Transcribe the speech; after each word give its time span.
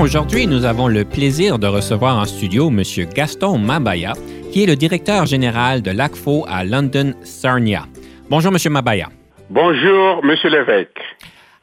Aujourd'hui, 0.00 0.46
nous 0.46 0.64
avons 0.64 0.86
le 0.86 1.04
plaisir 1.04 1.58
de 1.58 1.66
recevoir 1.66 2.18
en 2.18 2.24
studio 2.24 2.68
M. 2.68 2.82
Gaston 3.12 3.58
Mabaya, 3.58 4.12
qui 4.52 4.62
est 4.62 4.66
le 4.66 4.76
directeur 4.76 5.26
général 5.26 5.82
de 5.82 5.90
l'ACFO 5.90 6.46
à 6.48 6.62
London 6.62 7.14
Sarnia. 7.24 7.82
Bonjour, 8.30 8.52
M. 8.52 8.72
Mabaya. 8.72 9.08
Bonjour, 9.50 10.20
M. 10.22 10.36
Lévesque. 10.44 11.00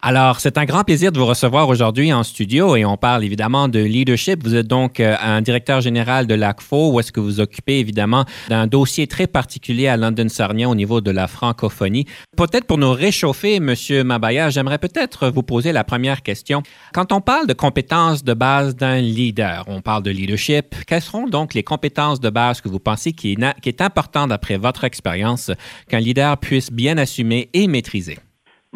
Alors, 0.01 0.39
c'est 0.39 0.59
un 0.59 0.65
grand 0.65 0.83
plaisir 0.83 1.11
de 1.11 1.17
vous 1.17 1.25
recevoir 1.25 1.67
aujourd'hui 1.67 2.13
en 2.13 2.21
studio 2.21 2.75
et 2.75 2.85
on 2.85 2.95
parle 2.95 3.23
évidemment 3.23 3.67
de 3.67 3.79
leadership. 3.79 4.43
Vous 4.43 4.53
êtes 4.53 4.67
donc 4.67 4.99
euh, 4.99 5.15
un 5.19 5.41
directeur 5.41 5.81
général 5.81 6.27
de 6.27 6.35
l'ACFO 6.35 6.91
où 6.91 6.99
est-ce 6.99 7.11
que 7.11 7.19
vous 7.19 7.39
occupez 7.39 7.79
évidemment 7.79 8.23
d'un 8.47 8.67
dossier 8.67 9.07
très 9.07 9.25
particulier 9.25 9.87
à 9.87 9.97
London 9.97 10.29
Sarnia 10.29 10.69
au 10.69 10.75
niveau 10.75 11.01
de 11.01 11.09
la 11.09 11.27
francophonie. 11.27 12.05
Peut-être 12.37 12.65
pour 12.65 12.77
nous 12.77 12.91
réchauffer, 12.91 13.59
Monsieur 13.59 14.03
Mabaya, 14.03 14.51
j'aimerais 14.51 14.77
peut-être 14.77 15.29
vous 15.29 15.41
poser 15.41 15.71
la 15.71 15.83
première 15.83 16.21
question. 16.21 16.61
Quand 16.93 17.11
on 17.11 17.21
parle 17.21 17.47
de 17.47 17.53
compétences 17.53 18.23
de 18.23 18.35
base 18.35 18.75
d'un 18.75 19.01
leader, 19.01 19.63
on 19.67 19.81
parle 19.81 20.03
de 20.03 20.11
leadership. 20.11 20.75
Quelles 20.85 21.01
seront 21.01 21.27
donc 21.27 21.55
les 21.55 21.63
compétences 21.63 22.19
de 22.19 22.29
base 22.29 22.61
que 22.61 22.69
vous 22.69 22.79
pensez 22.79 23.13
qui 23.13 23.35
qui 23.63 23.69
est 23.69 23.81
important 23.81 24.27
d'après 24.27 24.57
votre 24.57 24.83
expérience 24.83 25.49
qu'un 25.89 25.99
leader 25.99 26.37
puisse 26.37 26.71
bien 26.71 26.99
assumer 26.99 27.49
et 27.53 27.67
maîtriser? 27.67 28.19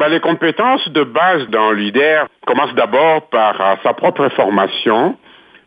Ben, 0.00 0.08
les 0.08 0.20
compétences 0.20 0.88
de 0.88 1.04
base 1.04 1.46
d'un 1.48 1.74
leader 1.74 2.26
commencent 2.46 2.72
d'abord 2.72 3.28
par 3.28 3.60
euh, 3.60 3.74
sa 3.82 3.92
propre 3.92 4.30
formation 4.30 5.18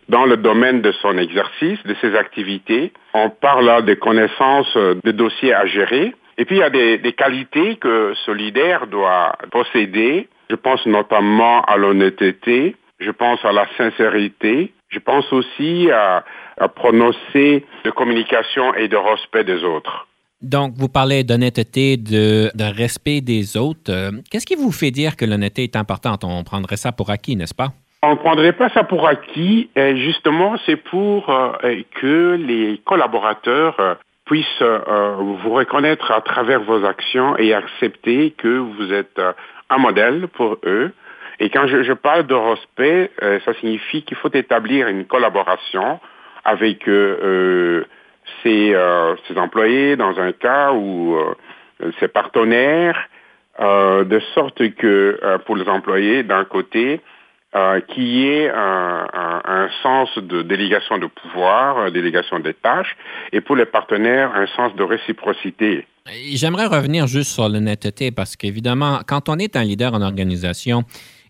dans 0.10 0.26
le 0.26 0.38
domaine 0.38 0.82
de 0.82 0.92
son 0.92 1.20
exercice, 1.20 1.78
de 1.84 1.94
ses 2.02 2.16
activités. 2.16 2.92
On 3.14 3.30
parle 3.30 3.66
là 3.66 3.84
des 3.84 3.96
connaissances, 3.96 4.76
euh, 4.76 4.96
des 5.04 5.14
dossiers 5.14 5.54
à 5.54 5.68
gérer. 5.68 6.16
Et 6.40 6.46
puis 6.46 6.56
il 6.56 6.60
y 6.62 6.64
a 6.64 6.72
des, 6.72 6.98
des 6.98 7.14
qualités 7.14 7.76
que 7.76 8.14
ce 8.26 8.32
leader 8.32 8.88
doit 8.88 9.34
posséder. 9.52 10.28
Je 10.50 10.56
pense 10.56 10.84
notamment 10.88 11.62
à 11.66 11.78
l'honnêteté, 11.78 12.76
je 13.00 13.12
pense 13.12 13.46
à 13.46 13.52
la 13.52 13.68
sincérité, 13.78 14.74
je 14.90 14.98
pense 14.98 15.32
aussi 15.32 15.92
à, 15.92 16.24
à 16.60 16.70
prononcer 16.70 17.64
de 17.86 17.92
communication 17.92 18.74
et 18.74 18.88
de 18.88 18.98
respect 18.98 19.44
des 19.44 19.64
autres. 19.64 20.08
Donc, 20.44 20.74
vous 20.76 20.90
parlez 20.90 21.24
d'honnêteté, 21.24 21.96
de, 21.96 22.52
respect 22.78 23.22
des 23.22 23.56
autres. 23.56 23.90
Euh, 23.90 24.12
qu'est-ce 24.30 24.46
qui 24.46 24.56
vous 24.56 24.74
fait 24.74 24.92
dire 24.92 25.16
que 25.16 25.24
l'honnêteté 25.24 25.64
est 25.64 25.78
importante? 25.78 26.26
On 26.26 26.44
prendrait 26.44 26.76
ça 26.76 26.92
pour 26.92 27.10
acquis, 27.10 27.38
n'est-ce 27.38 27.56
pas? 27.56 27.70
On 28.02 28.12
ne 28.12 28.16
prendrait 28.16 28.52
pas 28.52 28.68
ça 28.70 28.84
pour 28.84 29.08
acquis. 29.08 29.70
justement, 29.78 30.56
c'est 30.66 30.76
pour 30.76 31.30
euh, 31.30 31.54
que 32.02 32.36
les 32.36 32.82
collaborateurs 32.84 33.98
puissent 34.26 34.62
euh, 34.62 35.16
vous 35.18 35.54
reconnaître 35.54 36.12
à 36.12 36.20
travers 36.20 36.62
vos 36.62 36.84
actions 36.84 37.38
et 37.38 37.54
accepter 37.54 38.32
que 38.38 38.58
vous 38.58 38.92
êtes 38.92 39.22
un 39.70 39.78
modèle 39.78 40.28
pour 40.28 40.58
eux. 40.66 40.92
Et 41.40 41.50
quand 41.50 41.68
je, 41.68 41.84
je 41.84 41.94
parle 41.94 42.28
de 42.28 42.36
respect, 42.36 43.12
ça 43.46 43.54
signifie 43.60 44.04
qu'il 44.04 44.18
faut 44.18 44.34
établir 44.34 44.88
une 44.88 45.06
collaboration 45.06 46.00
avec 46.46 46.88
ses, 48.42 48.74
euh, 48.74 49.16
ses, 49.28 49.38
employés 49.38 49.96
dans 49.96 50.20
un 50.20 50.32
cas 50.32 50.74
où 50.74 51.16
euh, 51.16 51.92
ses 52.00 52.08
partenaires, 52.08 52.98
euh, 53.60 54.04
de 54.04 54.20
sorte 54.34 54.68
que 54.76 55.20
pour 55.46 55.56
les 55.56 55.68
employés, 55.68 56.24
d'un 56.24 56.46
côté, 56.46 57.02
qu'il 57.90 58.08
y 58.08 58.28
ait 58.28 58.50
un, 58.50 59.06
un, 59.14 59.42
un, 59.46 59.70
sens 59.84 60.10
de 60.18 60.42
délégation 60.42 60.98
de 60.98 61.06
pouvoir, 61.06 61.92
délégation 61.92 62.40
des 62.40 62.56
tâches, 62.56 62.96
et 63.32 63.42
pour 63.42 63.56
les 63.56 63.68
partenaires, 63.68 64.32
un 64.36 64.48
sens 64.48 64.76
de 64.76 64.82
réciprocité. 64.82 65.86
J'aimerais 66.34 66.66
revenir 66.66 67.06
juste 67.06 67.32
sur 67.32 67.48
l'honnêteté 67.48 68.12
parce 68.12 68.36
qu'évidemment, 68.36 69.02
quand 69.08 69.30
on 69.30 69.38
est 69.38 69.56
un 69.56 69.64
leader 69.64 69.94
en 69.94 70.02
organisation, 70.02 70.84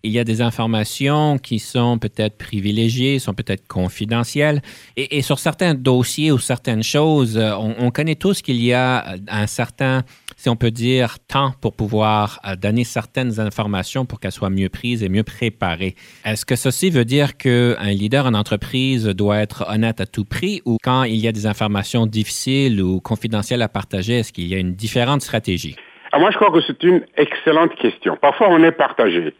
il 0.04 0.12
y 0.12 0.18
a 0.18 0.24
des 0.24 0.42
informations 0.42 1.38
qui 1.38 1.58
sont 1.58 1.98
peut-être 1.98 2.36
privilégiées, 2.36 3.18
sont 3.18 3.32
peut-être 3.32 3.66
confidentielles. 3.66 4.60
Et, 4.96 5.22
sur 5.22 5.38
certains 5.38 5.74
dossiers 5.74 6.30
ou 6.30 6.38
certaines 6.38 6.82
choses, 6.82 7.38
euh, 7.38 7.54
on, 7.56 7.90
connaît 7.90 8.14
tous 8.14 8.42
qu'il 8.42 8.62
y 8.62 8.74
a 8.74 9.16
un 9.28 9.46
certain, 9.46 10.02
si 10.36 10.50
on 10.50 10.56
peut 10.56 10.70
dire, 10.70 11.16
temps 11.26 11.54
pour 11.62 11.74
pouvoir 11.74 12.38
euh, 12.44 12.54
donner 12.54 12.84
certaines 12.84 13.40
informations 13.40 14.04
pour 14.04 14.20
qu'elles 14.20 14.32
soient 14.32 14.50
mieux 14.50 14.68
prises 14.68 15.02
et 15.02 15.08
mieux 15.08 15.22
préparées. 15.22 15.94
Est-ce 16.26 16.44
que 16.44 16.54
ceci 16.54 16.90
veut 16.90 17.06
dire 17.06 17.38
qu'un 17.38 17.90
leader 17.90 18.26
en 18.26 18.34
entreprise 18.34 19.06
doit 19.06 19.38
être 19.38 19.64
honnête 19.68 20.02
à 20.02 20.06
tout 20.06 20.26
prix 20.26 20.60
ou 20.66 20.76
quand 20.82 21.04
il 21.04 21.16
y 21.16 21.28
a 21.28 21.32
des 21.32 21.46
informations 21.46 22.06
difficiles 22.06 22.82
ou 22.82 23.00
confidentielles 23.00 23.62
à 23.62 23.68
partager, 23.68 24.18
est-ce 24.18 24.32
qu'il 24.34 24.46
y 24.46 24.54
a 24.54 24.58
une 24.58 24.74
différente 24.74 25.22
stratégie? 25.22 25.76
Ah, 26.12 26.18
moi, 26.20 26.30
je 26.30 26.36
crois 26.36 26.52
que 26.52 26.60
c'est 26.60 26.80
une 26.84 27.04
excellente 27.16 27.74
question. 27.74 28.16
Parfois, 28.16 28.48
on 28.48 28.62
est 28.62 28.70
partagé. 28.70 29.34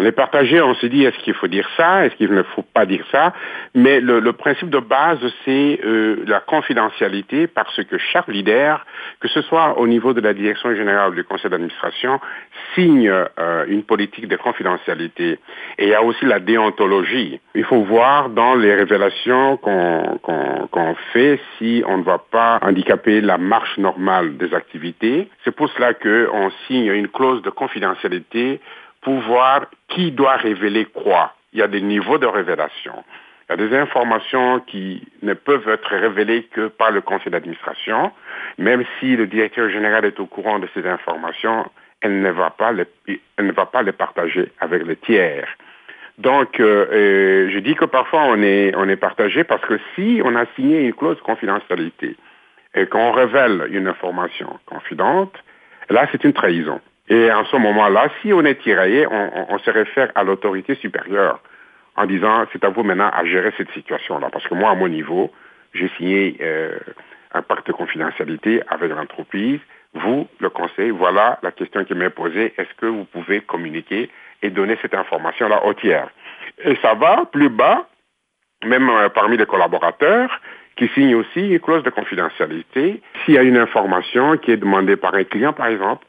On 0.00 0.04
est 0.04 0.12
partagé, 0.12 0.60
on 0.62 0.74
se 0.74 0.86
dit 0.86 1.04
est-ce 1.04 1.18
qu'il 1.24 1.34
faut 1.34 1.48
dire 1.48 1.68
ça, 1.76 2.06
est-ce 2.06 2.14
qu'il 2.14 2.32
ne 2.32 2.44
faut 2.44 2.62
pas 2.62 2.86
dire 2.86 3.04
ça, 3.10 3.32
mais 3.74 4.00
le, 4.00 4.32
principe 4.32 4.70
de 4.70 4.78
base 4.78 5.18
c'est 5.44 5.80
euh, 5.84 6.22
la 6.28 6.38
confidentialité 6.38 7.48
parce 7.48 7.82
que 7.82 7.98
chaque 7.98 8.28
leader, 8.28 8.86
que 9.18 9.26
ce 9.26 9.42
soit 9.42 9.76
au 9.76 9.88
niveau 9.88 10.12
de 10.12 10.20
la 10.20 10.34
direction 10.34 10.72
générale 10.72 11.16
du 11.16 11.24
conseil 11.24 11.50
d'administration, 11.50 12.20
signe 12.76 13.10
euh, 13.10 13.64
une 13.66 13.82
politique 13.82 14.28
de 14.28 14.36
confidentialité. 14.36 15.40
Et 15.78 15.86
il 15.86 15.88
y 15.88 15.94
a 15.94 16.02
aussi 16.04 16.24
la 16.26 16.38
déontologie. 16.38 17.40
Il 17.56 17.64
faut 17.64 17.82
voir 17.82 18.28
dans 18.28 18.54
les 18.54 18.76
révélations 18.76 19.56
qu'on 19.56 20.94
fait 21.12 21.40
si 21.58 21.82
on 21.88 21.98
ne 21.98 22.04
va 22.04 22.18
pas 22.18 22.60
handicaper 22.62 23.20
la 23.20 23.36
marche 23.36 23.76
normale 23.78 24.36
des 24.36 24.54
activités. 24.54 25.28
C'est 25.44 25.56
pour 25.56 25.68
cela 25.70 25.92
qu'on 25.92 26.52
signe 26.68 26.86
une 26.86 27.08
clause 27.08 27.42
de 27.42 27.50
confidentialité 27.50 28.60
voir 29.16 29.66
qui 29.88 30.12
doit 30.12 30.36
révéler 30.36 30.84
quoi. 30.84 31.34
Il 31.52 31.58
y 31.58 31.62
a 31.62 31.68
des 31.68 31.80
niveaux 31.80 32.18
de 32.18 32.26
révélation. 32.26 33.04
Il 33.48 33.52
y 33.58 33.64
a 33.64 33.68
des 33.68 33.76
informations 33.76 34.60
qui 34.60 35.02
ne 35.22 35.32
peuvent 35.32 35.68
être 35.68 35.96
révélées 35.96 36.44
que 36.52 36.68
par 36.68 36.90
le 36.90 37.00
conseil 37.00 37.32
d'administration. 37.32 38.12
Même 38.58 38.84
si 38.98 39.16
le 39.16 39.26
directeur 39.26 39.70
général 39.70 40.04
est 40.04 40.20
au 40.20 40.26
courant 40.26 40.58
de 40.58 40.68
ces 40.74 40.86
informations, 40.86 41.70
elle 42.02 42.20
ne 42.20 42.30
va 42.30 42.50
pas 42.50 42.72
les, 42.72 42.86
elle 43.36 43.46
ne 43.46 43.52
va 43.52 43.66
pas 43.66 43.82
les 43.82 43.92
partager 43.92 44.52
avec 44.60 44.84
le 44.84 44.96
tiers. 44.96 45.48
Donc, 46.18 46.58
euh, 46.58 47.48
je 47.50 47.58
dis 47.60 47.74
que 47.74 47.84
parfois 47.84 48.24
on 48.24 48.42
est, 48.42 48.74
on 48.76 48.88
est 48.88 48.96
partagé 48.96 49.44
parce 49.44 49.62
que 49.62 49.78
si 49.94 50.20
on 50.24 50.34
a 50.34 50.44
signé 50.56 50.80
une 50.82 50.92
clause 50.92 51.16
de 51.16 51.22
confidentialité 51.22 52.16
et 52.74 52.86
qu'on 52.86 53.12
révèle 53.12 53.68
une 53.70 53.86
information 53.86 54.58
confidente, 54.66 55.32
là 55.88 56.06
c'est 56.10 56.24
une 56.24 56.32
trahison. 56.32 56.80
Et 57.08 57.32
en 57.32 57.44
ce 57.46 57.56
moment-là, 57.56 58.08
si 58.20 58.32
on 58.32 58.44
est 58.44 58.60
tiraillé, 58.60 59.06
on, 59.06 59.58
se 59.58 59.70
réfère 59.70 60.10
à 60.14 60.24
l'autorité 60.24 60.74
supérieure 60.74 61.40
en 61.96 62.06
disant 62.06 62.44
c'est 62.52 62.64
à 62.64 62.68
vous 62.68 62.82
maintenant 62.82 63.10
à 63.12 63.24
gérer 63.24 63.52
cette 63.56 63.70
situation-là. 63.72 64.28
Parce 64.30 64.46
que 64.46 64.54
moi, 64.54 64.70
à 64.70 64.74
mon 64.74 64.88
niveau, 64.88 65.32
j'ai 65.72 65.88
signé 65.96 66.36
euh, 66.42 66.78
un 67.32 67.42
pacte 67.42 67.66
de 67.66 67.72
confidentialité 67.72 68.62
avec 68.68 68.90
l'entreprise. 68.90 69.60
Vous, 69.94 70.28
le 70.38 70.50
conseil, 70.50 70.90
voilà 70.90 71.38
la 71.42 71.50
question 71.50 71.82
qui 71.84 71.94
m'est 71.94 72.10
posée. 72.10 72.52
Est-ce 72.58 72.74
que 72.78 72.86
vous 72.86 73.04
pouvez 73.04 73.40
communiquer 73.40 74.10
et 74.42 74.50
donner 74.50 74.76
cette 74.82 74.94
information-là 74.94 75.64
au 75.64 75.72
tiers? 75.72 76.08
Et 76.62 76.76
ça 76.82 76.94
va 76.94 77.24
plus 77.32 77.48
bas, 77.48 77.86
même 78.64 78.90
euh, 78.90 79.08
parmi 79.08 79.38
les 79.38 79.46
collaborateurs 79.46 80.40
qui 80.76 80.88
signent 80.88 81.16
aussi 81.16 81.48
une 81.48 81.58
clause 81.58 81.82
de 81.82 81.90
confidentialité. 81.90 83.02
S'il 83.24 83.34
y 83.34 83.38
a 83.38 83.42
une 83.42 83.56
information 83.56 84.36
qui 84.36 84.52
est 84.52 84.56
demandée 84.56 84.96
par 84.96 85.14
un 85.14 85.24
client, 85.24 85.52
par 85.52 85.66
exemple, 85.66 86.06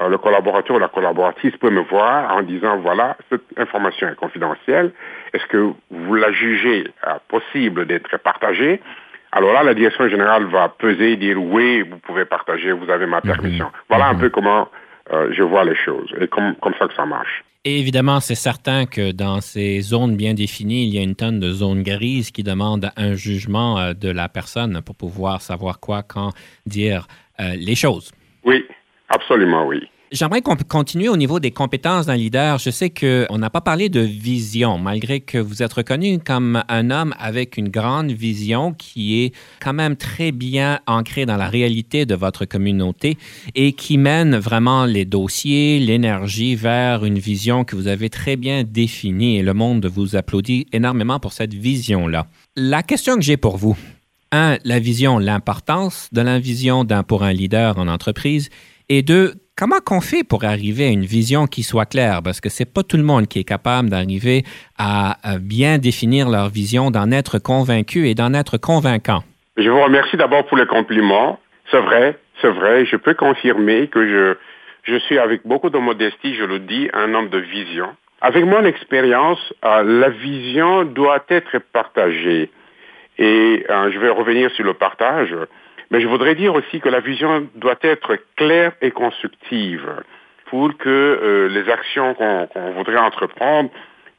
euh, 0.00 0.08
le 0.08 0.16
collaborateur 0.16 0.76
ou 0.76 0.78
la 0.78 0.88
collaboratrice 0.88 1.54
peut 1.58 1.68
me 1.68 1.82
voir 1.82 2.34
en 2.34 2.42
disant, 2.42 2.78
voilà, 2.78 3.16
cette 3.28 3.42
information 3.58 4.08
est 4.08 4.14
confidentielle, 4.14 4.90
est-ce 5.34 5.44
que 5.46 5.72
vous 5.90 6.14
la 6.14 6.32
jugez 6.32 6.88
euh, 7.06 7.14
possible 7.28 7.86
d'être 7.86 8.16
partagée? 8.18 8.80
Alors 9.32 9.52
là, 9.52 9.62
la 9.62 9.74
direction 9.74 10.08
générale 10.08 10.44
va 10.46 10.70
peser 10.70 11.12
et 11.12 11.16
dire 11.16 11.36
oui, 11.38 11.82
vous 11.82 11.98
pouvez 11.98 12.24
partager, 12.24 12.72
vous 12.72 12.88
avez 12.90 13.04
ma 13.04 13.20
permission. 13.20 13.66
Mhm. 13.66 13.72
Voilà 13.90 14.06
un 14.06 14.14
mhm. 14.14 14.20
peu 14.20 14.30
comment 14.30 14.68
euh, 15.12 15.30
je 15.32 15.42
vois 15.42 15.64
les 15.64 15.76
choses 15.76 16.10
et 16.18 16.26
comme, 16.26 16.54
comme 16.56 16.74
ça 16.78 16.88
que 16.88 16.94
ça 16.94 17.04
marche. 17.04 17.44
Et 17.64 17.78
évidemment, 17.78 18.20
c'est 18.20 18.34
certain 18.34 18.86
que 18.86 19.12
dans 19.12 19.42
ces 19.42 19.80
zones 19.82 20.16
bien 20.16 20.32
définies, 20.32 20.88
il 20.88 20.94
y 20.94 20.98
a 20.98 21.02
une 21.02 21.14
tonne 21.14 21.38
de 21.38 21.50
zones 21.50 21.82
grises 21.82 22.30
qui 22.30 22.42
demandent 22.42 22.90
un 22.96 23.14
jugement 23.14 23.92
de 23.94 24.10
la 24.10 24.28
personne 24.28 24.80
pour 24.84 24.96
pouvoir 24.96 25.42
savoir 25.42 25.78
quoi, 25.78 26.02
quand 26.02 26.30
dire 26.66 27.06
les 27.38 27.76
choses. 27.76 28.10
Oui, 28.44 28.66
Absolument, 29.12 29.66
oui. 29.66 29.88
J'aimerais 30.10 30.42
continuer 30.42 31.08
au 31.08 31.16
niveau 31.16 31.40
des 31.40 31.52
compétences 31.52 32.04
d'un 32.04 32.16
leader. 32.16 32.58
Je 32.58 32.68
sais 32.68 32.90
qu'on 32.90 33.38
n'a 33.38 33.48
pas 33.48 33.62
parlé 33.62 33.88
de 33.88 34.00
vision, 34.00 34.76
malgré 34.76 35.20
que 35.20 35.38
vous 35.38 35.62
êtes 35.62 35.72
reconnu 35.72 36.18
comme 36.18 36.62
un 36.68 36.90
homme 36.90 37.14
avec 37.18 37.56
une 37.56 37.70
grande 37.70 38.10
vision 38.10 38.74
qui 38.74 39.22
est 39.22 39.34
quand 39.58 39.72
même 39.72 39.96
très 39.96 40.30
bien 40.30 40.80
ancrée 40.86 41.24
dans 41.24 41.38
la 41.38 41.48
réalité 41.48 42.04
de 42.04 42.14
votre 42.14 42.44
communauté 42.44 43.16
et 43.54 43.72
qui 43.72 43.96
mène 43.96 44.36
vraiment 44.36 44.84
les 44.84 45.06
dossiers, 45.06 45.78
l'énergie 45.78 46.56
vers 46.56 47.06
une 47.06 47.18
vision 47.18 47.64
que 47.64 47.74
vous 47.74 47.88
avez 47.88 48.10
très 48.10 48.36
bien 48.36 48.64
définie 48.64 49.38
et 49.38 49.42
le 49.42 49.54
monde 49.54 49.86
vous 49.86 50.14
applaudit 50.14 50.66
énormément 50.74 51.20
pour 51.20 51.32
cette 51.32 51.54
vision-là. 51.54 52.26
La 52.54 52.82
question 52.82 53.16
que 53.16 53.22
j'ai 53.22 53.38
pour 53.38 53.56
vous, 53.56 53.78
un, 54.30 54.58
la 54.64 54.78
vision, 54.78 55.18
l'importance 55.18 56.08
de 56.12 56.20
la 56.20 56.38
vision 56.38 56.86
pour 57.06 57.22
un 57.22 57.32
leader 57.32 57.78
en 57.78 57.86
entreprise, 57.86 58.50
et 58.88 59.02
deux, 59.02 59.32
comment 59.56 59.78
qu'on 59.84 60.00
fait 60.00 60.24
pour 60.24 60.44
arriver 60.44 60.86
à 60.86 60.90
une 60.90 61.04
vision 61.04 61.46
qui 61.46 61.62
soit 61.62 61.86
claire? 61.86 62.20
Parce 62.22 62.40
que 62.40 62.48
c'est 62.48 62.72
pas 62.72 62.82
tout 62.82 62.96
le 62.96 63.02
monde 63.02 63.26
qui 63.26 63.38
est 63.38 63.44
capable 63.44 63.88
d'arriver 63.90 64.44
à, 64.78 65.16
bien 65.40 65.78
définir 65.78 66.28
leur 66.28 66.48
vision, 66.48 66.90
d'en 66.90 67.10
être 67.10 67.38
convaincu 67.38 68.08
et 68.08 68.14
d'en 68.14 68.34
être 68.34 68.58
convaincant. 68.58 69.22
Je 69.56 69.68
vous 69.68 69.82
remercie 69.82 70.16
d'abord 70.16 70.46
pour 70.46 70.56
les 70.56 70.66
compliments. 70.66 71.38
C'est 71.70 71.80
vrai, 71.80 72.18
c'est 72.40 72.50
vrai. 72.50 72.84
Je 72.86 72.96
peux 72.96 73.14
confirmer 73.14 73.88
que 73.88 74.06
je, 74.06 74.92
je 74.92 74.98
suis 75.00 75.18
avec 75.18 75.46
beaucoup 75.46 75.70
de 75.70 75.78
modestie, 75.78 76.34
je 76.34 76.44
le 76.44 76.58
dis, 76.58 76.88
un 76.92 77.14
homme 77.14 77.28
de 77.28 77.38
vision. 77.38 77.88
Avec 78.20 78.44
mon 78.44 78.64
expérience, 78.64 79.52
euh, 79.64 79.82
la 79.82 80.08
vision 80.08 80.84
doit 80.84 81.24
être 81.28 81.58
partagée. 81.72 82.50
Et 83.18 83.66
euh, 83.68 83.90
je 83.92 83.98
vais 83.98 84.08
revenir 84.08 84.50
sur 84.52 84.64
le 84.64 84.74
partage. 84.74 85.34
Mais 85.90 86.00
je 86.00 86.06
voudrais 86.06 86.34
dire 86.34 86.54
aussi 86.54 86.80
que 86.80 86.88
la 86.88 87.00
vision 87.00 87.48
doit 87.56 87.78
être 87.82 88.16
claire 88.36 88.72
et 88.80 88.90
constructive 88.90 89.88
pour 90.46 90.76
que 90.76 90.88
euh, 90.88 91.48
les 91.48 91.70
actions 91.70 92.14
qu'on 92.14 92.72
voudrait 92.72 92.98
entreprendre 92.98 93.70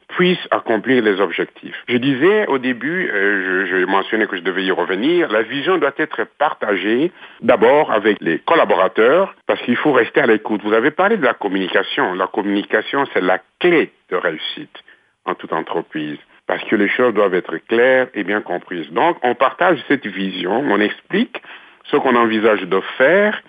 puissent 0.08 0.48
accomplir 0.50 1.02
les 1.02 1.20
objectifs. 1.20 1.76
Je 1.88 1.96
disais 1.96 2.46
au 2.46 2.58
début, 2.58 3.10
euh, 3.10 3.66
je, 3.66 3.80
je, 3.80 3.84
mentionnais 3.84 4.26
que 4.26 4.36
je 4.36 4.42
devais 4.42 4.64
y 4.64 4.70
revenir, 4.70 5.30
la 5.30 5.42
vision 5.42 5.78
doit 5.78 5.94
être 5.96 6.24
partagée 6.38 7.10
d'abord 7.40 7.90
avec 7.90 8.18
les 8.20 8.38
collaborateurs 8.40 9.34
parce 9.46 9.60
qu'il 9.62 9.76
faut 9.76 9.92
rester 9.92 10.20
à 10.20 10.26
l'écoute. 10.26 10.60
Vous 10.62 10.72
avez 10.72 10.90
parlé 10.90 11.16
de 11.16 11.24
la 11.24 11.34
communication. 11.34 12.14
La 12.14 12.26
communication, 12.26 13.06
c'est 13.12 13.22
la 13.22 13.40
clé 13.58 13.92
de 14.10 14.16
réussite 14.16 14.76
en 15.24 15.34
toute 15.34 15.52
entreprise 15.52 16.18
parce 16.54 16.70
que 16.70 16.76
les 16.76 16.88
choses 16.88 17.12
doivent 17.14 17.34
être 17.34 17.56
claires 17.66 18.06
et 18.14 18.22
bien 18.22 18.40
comprises. 18.40 18.88
Donc, 18.92 19.16
on 19.24 19.34
partage 19.34 19.76
cette 19.88 20.06
vision, 20.06 20.52
on 20.52 20.78
explique 20.78 21.42
ce 21.86 21.96
qu'on 21.96 22.14
envisage 22.14 22.62
de 22.62 22.80
faire. 22.96 23.42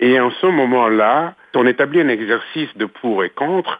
Et 0.00 0.18
en 0.18 0.30
ce 0.30 0.46
moment-là, 0.46 1.34
on 1.54 1.66
établit 1.66 2.00
un 2.00 2.08
exercice 2.08 2.74
de 2.78 2.86
pour 2.86 3.22
et 3.24 3.28
contre, 3.28 3.78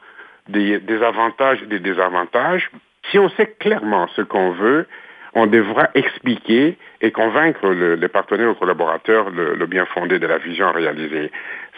des, 0.48 0.78
avantages 1.02 1.62
et 1.62 1.66
des 1.66 1.78
désavantages. 1.78 2.70
Si 3.10 3.18
on 3.18 3.30
sait 3.30 3.46
clairement 3.58 4.08
ce 4.08 4.20
qu'on 4.20 4.50
veut, 4.50 4.86
on 5.32 5.46
devra 5.46 5.88
expliquer 5.94 6.76
et 7.00 7.12
convaincre 7.12 7.70
les 7.70 8.08
partenaires 8.08 8.50
ou 8.50 8.54
collaborateurs 8.56 9.30
le, 9.30 9.64
bien 9.64 9.86
fondé 9.86 10.18
de 10.18 10.26
la 10.26 10.36
vision 10.36 10.70
réalisée. 10.70 11.30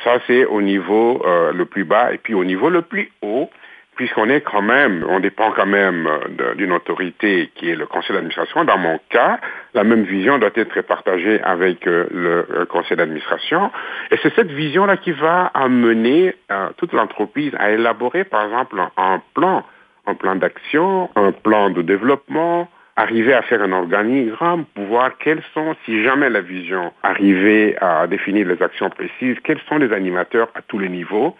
Ça, 0.03 0.19
c'est 0.27 0.47
au 0.47 0.61
niveau 0.61 1.23
euh, 1.25 1.53
le 1.53 1.65
plus 1.65 1.85
bas. 1.85 2.13
Et 2.13 2.19
puis 2.19 2.35
au 2.35 2.45
niveau 2.45 2.71
le 2.71 2.83
plus 2.83 3.13
haut, 3.23 3.51
puisqu'on 3.99 4.29
est 4.29 4.43
quand 4.43 4.63
même, 4.63 5.05
on 5.09 5.19
dépend 5.19 5.51
quand 5.51 5.67
même 5.67 6.07
euh, 6.07 6.55
d'une 6.55 6.73
autorité 6.73 7.51
qui 7.57 7.69
est 7.69 7.75
le 7.75 7.85
conseil 7.85 8.15
d'administration. 8.15 8.65
Dans 8.65 8.79
mon 8.79 9.01
cas, 9.11 9.41
la 9.75 9.83
même 9.83 10.05
vision 10.05 10.39
doit 10.39 10.53
être 10.55 10.81
partagée 10.83 11.43
avec 11.43 11.85
euh, 11.89 12.07
le, 12.13 12.65
conseil 12.67 12.97
d'administration. 12.97 13.73
Et 14.13 14.17
c'est 14.23 14.33
cette 14.37 14.53
vision-là 14.53 14.99
qui 14.99 15.11
va 15.11 15.51
amener 15.53 16.37
euh, 16.53 16.69
toute 16.77 16.93
l'entreprise 16.93 17.53
à 17.59 17.73
élaborer, 17.73 18.23
par 18.23 18.45
exemple, 18.45 18.81
un 18.97 19.21
plan, 19.35 19.65
un 20.07 20.15
plan 20.15 20.37
d'action, 20.37 21.11
un 21.17 21.33
plan 21.33 21.71
de 21.71 21.83
développement, 21.83 22.69
arriver 22.95 23.35
à 23.35 23.43
faire 23.43 23.63
un 23.63 23.73
organigramme 23.73 24.65
pour 24.77 24.85
voir 24.85 25.19
quels 25.19 25.43
sont, 25.55 25.75
si 25.85 26.05
jamais 26.05 26.31
la 26.31 26.41
vision 26.41 26.93
arrivait 27.03 27.77
à 27.81 28.07
définir 28.07 28.47
les 28.47 28.63
actions 28.63 28.91
précises, 28.91 29.37
quels 29.43 29.61
sont 29.69 29.79
les 29.79 29.93
animateurs 29.93 30.51
à 30.55 30.63
tous 30.63 30.79
les 30.79 30.89
niveaux 30.89 31.35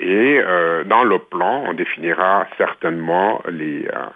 et 0.00 0.40
euh, 0.40 0.84
dans 0.84 1.04
le 1.04 1.18
plan, 1.18 1.64
on 1.66 1.74
définira 1.74 2.46
certainement 2.56 3.42
les, 3.50 3.86
euh, 3.86 4.06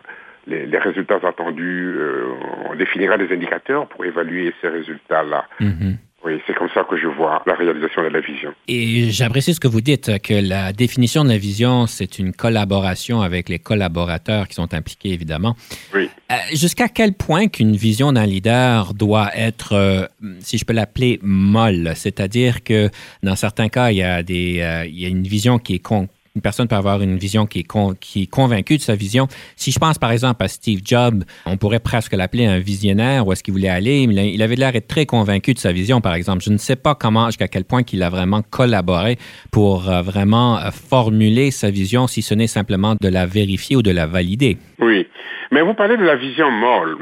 les, 0.46 0.78
résultats 0.78 1.18
attendus, 1.22 1.94
euh, 1.96 2.26
on 2.70 2.74
définira 2.76 3.18
des 3.18 3.32
indicateurs 3.32 3.88
pour 3.88 4.04
évaluer 4.04 4.54
ces 4.60 4.68
résultats-là. 4.68 5.44
Mm-hmm. 5.60 5.96
Oui, 6.24 6.40
c'est 6.46 6.54
comme 6.54 6.68
ça 6.72 6.84
que 6.84 6.96
je 6.96 7.08
vois 7.08 7.42
la 7.46 7.54
réalisation 7.54 8.02
de 8.02 8.08
la 8.08 8.20
vision. 8.20 8.54
Et 8.68 9.10
j'apprécie 9.10 9.54
ce 9.54 9.60
que 9.60 9.66
vous 9.66 9.80
dites, 9.80 10.22
que 10.22 10.34
la 10.34 10.72
définition 10.72 11.24
de 11.24 11.30
la 11.30 11.38
vision, 11.38 11.86
c'est 11.88 12.18
une 12.18 12.32
collaboration 12.32 13.22
avec 13.22 13.48
les 13.48 13.58
collaborateurs 13.58 14.46
qui 14.46 14.54
sont 14.54 14.72
impliqués, 14.72 15.10
évidemment. 15.10 15.56
Oui. 15.92 16.08
Euh, 16.30 16.34
jusqu'à 16.52 16.88
quel 16.88 17.14
point 17.14 17.48
qu'une 17.48 17.74
vision 17.74 18.12
d'un 18.12 18.26
leader 18.26 18.94
doit 18.94 19.30
être, 19.34 19.72
euh, 19.72 20.06
si 20.38 20.58
je 20.58 20.64
peux 20.64 20.72
l'appeler, 20.72 21.18
molle, 21.22 21.92
c'est-à-dire 21.96 22.62
que 22.62 22.88
dans 23.24 23.36
certains 23.36 23.68
cas, 23.68 23.90
il 23.90 23.96
y 23.96 24.02
a, 24.02 24.22
des, 24.22 24.60
euh, 24.60 24.86
il 24.86 25.00
y 25.00 25.06
a 25.06 25.08
une 25.08 25.24
vision 25.24 25.58
qui 25.58 25.74
est 25.74 25.80
con 25.80 26.08
une 26.34 26.42
personne 26.42 26.66
peut 26.66 26.76
avoir 26.76 27.02
une 27.02 27.18
vision 27.18 27.46
qui 27.46 27.60
est, 27.60 27.68
qui 28.00 28.22
est 28.22 28.26
convaincue 28.26 28.78
de 28.78 28.82
sa 28.82 28.94
vision. 28.94 29.28
Si 29.56 29.70
je 29.70 29.78
pense 29.78 29.98
par 29.98 30.12
exemple 30.12 30.42
à 30.42 30.48
Steve 30.48 30.80
Jobs, 30.84 31.24
on 31.44 31.56
pourrait 31.56 31.80
presque 31.80 32.14
l'appeler 32.14 32.46
un 32.46 32.58
visionnaire, 32.58 33.26
où 33.26 33.32
est-ce 33.32 33.42
qu'il 33.42 33.52
voulait 33.52 33.68
aller. 33.68 34.02
Il 34.02 34.42
avait 34.42 34.56
l'air 34.56 34.72
d'être 34.72 34.88
très 34.88 35.04
convaincu 35.04 35.52
de 35.52 35.58
sa 35.58 35.72
vision, 35.72 36.00
par 36.00 36.14
exemple. 36.14 36.42
Je 36.42 36.50
ne 36.50 36.56
sais 36.56 36.76
pas 36.76 36.94
comment, 36.94 37.26
jusqu'à 37.26 37.48
quel 37.48 37.64
point 37.64 37.82
qu'il 37.82 38.02
a 38.02 38.08
vraiment 38.08 38.42
collaboré 38.42 39.18
pour 39.50 39.90
euh, 39.90 40.00
vraiment 40.02 40.58
euh, 40.58 40.70
formuler 40.70 41.50
sa 41.50 41.70
vision, 41.70 42.06
si 42.06 42.22
ce 42.22 42.34
n'est 42.34 42.46
simplement 42.46 42.96
de 43.00 43.08
la 43.08 43.26
vérifier 43.26 43.76
ou 43.76 43.82
de 43.82 43.90
la 43.90 44.06
valider. 44.06 44.56
Oui. 44.78 45.06
Mais 45.52 45.60
vous 45.60 45.74
parlez 45.74 45.98
de 45.98 46.02
la 46.02 46.16
vision 46.16 46.50
molle. 46.50 46.96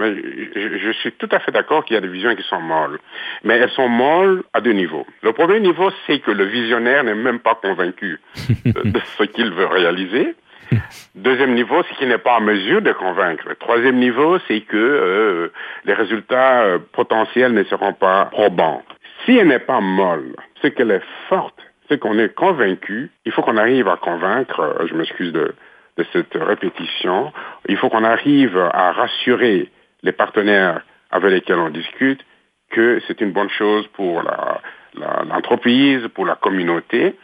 Je, 0.56 0.91
suis 1.00 1.12
tout 1.12 1.29
à 1.31 1.38
fait 1.38 1.53
d'accord 1.53 1.85
qu'il 1.85 1.94
y 1.94 1.97
a 1.97 2.00
des 2.00 2.09
visions 2.09 2.35
qui 2.35 2.43
sont 2.43 2.61
molles. 2.61 2.99
Mais 3.44 3.55
elles 3.59 3.71
sont 3.71 3.88
molles 3.88 4.43
à 4.53 4.61
deux 4.61 4.73
niveaux. 4.73 5.06
Le 5.23 5.32
premier 5.32 5.61
niveau, 5.61 5.88
c'est 6.05 6.19
que 6.19 6.32
le 6.32 6.47
visionnaire 6.47 7.05
n'est 7.05 7.15
même 7.15 7.38
pas 7.38 7.55
convaincu 7.55 8.19
de 8.65 9.00
ce 9.20 9.25
qu'il 9.25 9.52
veut 9.52 9.67
réaliser. 9.67 10.34
Deuxième 11.14 11.55
niveau, 11.55 11.82
c'est 11.88 11.96
qu'il 11.96 12.08
n'est 12.08 12.19
pas 12.19 12.37
en 12.37 12.40
mesure 12.40 12.82
de 12.82 12.93
convaincre. 12.93 13.44
Troisième 13.58 13.96
niveau, 13.96 14.38
c'est 14.46 14.61
que 14.61 14.76
euh, 14.76 15.52
les 15.84 15.94
résultats 15.94 16.62
euh, 16.62 16.78
potentiels 16.93 17.52
ne 17.52 17.64
seront 17.64 17.93
pas 17.93 18.26
probants. 18.26 18.82
Si 19.25 19.37
elle 19.37 19.49
n'est 19.49 19.58
pas 19.58 19.81
molle, 19.81 20.37
c'est 20.62 20.72
qu'elle 20.72 20.90
est 20.90 21.05
forte, 21.28 21.58
c'est 21.88 21.99
qu'on 21.99 22.19
est 22.19 22.34
convaincu, 22.34 23.11
il 23.25 23.32
faut 23.32 23.43
qu'on 23.43 23.56
arrive 23.56 23.88
à 23.88 23.96
convaincre, 23.96 24.61
euh, 24.61 24.87
je 24.87 24.94
m'excuse 24.94 25.32
de, 25.32 25.55
de 25.96 26.06
cette 26.12 26.34
répétition, 26.34 27.32
il 27.69 27.76
faut 27.76 27.88
qu'on 27.88 28.05
arrive 28.05 28.56
à 28.72 28.93
rassurer 28.93 29.69
les 30.02 30.12
partenaires 30.12 30.82
avec 31.11 31.32
lesquels 31.32 31.58
on 31.58 31.70
discute 31.70 32.24
que 32.70 33.00
c'est 33.06 33.20
une 33.20 33.32
bonne 33.32 33.50
chose 33.50 33.86
pour 33.89 34.22
l'entreprise, 35.27 36.06
pour 36.15 36.24
la 36.24 36.36
communauté, 36.36 37.17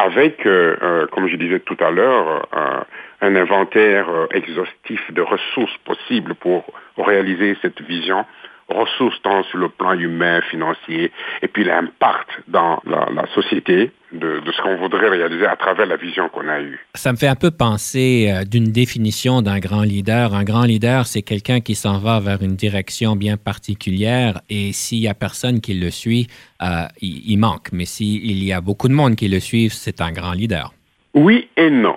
avec, 0.00 0.46
euh, 0.46 0.76
euh, 0.82 1.06
comme 1.08 1.28
je 1.28 1.36
disais 1.36 1.60
tout 1.60 1.76
à 1.80 1.90
l'heure, 1.90 2.48
un, 2.52 2.84
un, 3.20 3.36
inventaire 3.36 4.08
euh, 4.08 4.26
exhaustif 4.32 5.00
de 5.12 5.20
ressources 5.20 5.76
possibles 5.84 6.34
pour 6.34 6.64
réaliser 6.96 7.56
cette 7.60 7.80
vision 7.82 8.24
ressources 8.70 9.20
tant 9.22 9.42
sur 9.44 9.58
le 9.58 9.68
plan 9.68 9.92
humain, 9.92 10.40
financier, 10.50 11.10
et 11.42 11.48
puis 11.48 11.64
l'impact 11.64 12.28
dans 12.48 12.80
la, 12.86 13.26
société 13.34 13.90
de, 14.12 14.40
ce 14.50 14.62
qu'on 14.62 14.76
voudrait 14.76 15.08
réaliser 15.08 15.46
à 15.46 15.56
travers 15.56 15.86
la 15.86 15.96
vision 15.96 16.28
qu'on 16.28 16.48
a 16.48 16.60
eue. 16.60 16.84
Ça 16.94 17.12
me 17.12 17.16
fait 17.16 17.28
un 17.28 17.36
peu 17.36 17.50
penser 17.50 18.30
euh, 18.30 18.44
d'une 18.44 18.72
définition 18.72 19.42
d'un 19.42 19.58
grand 19.58 19.82
leader. 19.82 20.34
Un 20.34 20.44
grand 20.44 20.64
leader, 20.64 21.06
c'est 21.06 21.22
quelqu'un 21.22 21.60
qui 21.60 21.74
s'en 21.74 21.98
va 21.98 22.20
vers 22.20 22.42
une 22.42 22.56
direction 22.56 23.16
bien 23.16 23.36
particulière 23.36 24.40
et 24.48 24.72
s'il 24.72 24.98
y 24.98 25.08
a 25.08 25.14
personne 25.14 25.60
qui 25.60 25.74
le 25.74 25.90
suit, 25.90 26.26
euh, 26.62 26.86
il, 27.00 27.36
manque. 27.38 27.68
Mais 27.72 27.84
s'il 27.84 28.42
y 28.42 28.52
a 28.52 28.60
beaucoup 28.60 28.88
de 28.88 28.94
monde 28.94 29.16
qui 29.16 29.28
le 29.28 29.40
suivent, 29.40 29.72
c'est 29.72 30.00
un 30.00 30.12
grand 30.12 30.32
leader. 30.32 30.72
Oui 31.14 31.48
et 31.56 31.70
non. 31.70 31.96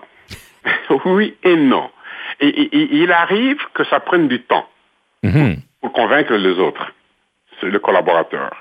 oui 1.05 1.35
et 1.43 1.55
non. 1.55 1.89
Et, 2.39 2.69
il 2.95 3.11
arrive 3.11 3.59
que 3.73 3.83
ça 3.85 3.99
prenne 3.99 4.27
du 4.27 4.41
temps. 4.41 4.67
Mm-hmm 5.23 5.57
pour 5.83 5.91
convaincre 5.91 6.33
les 6.33 6.57
autres, 6.59 6.93
le 7.61 7.77
collaborateur. 7.77 8.51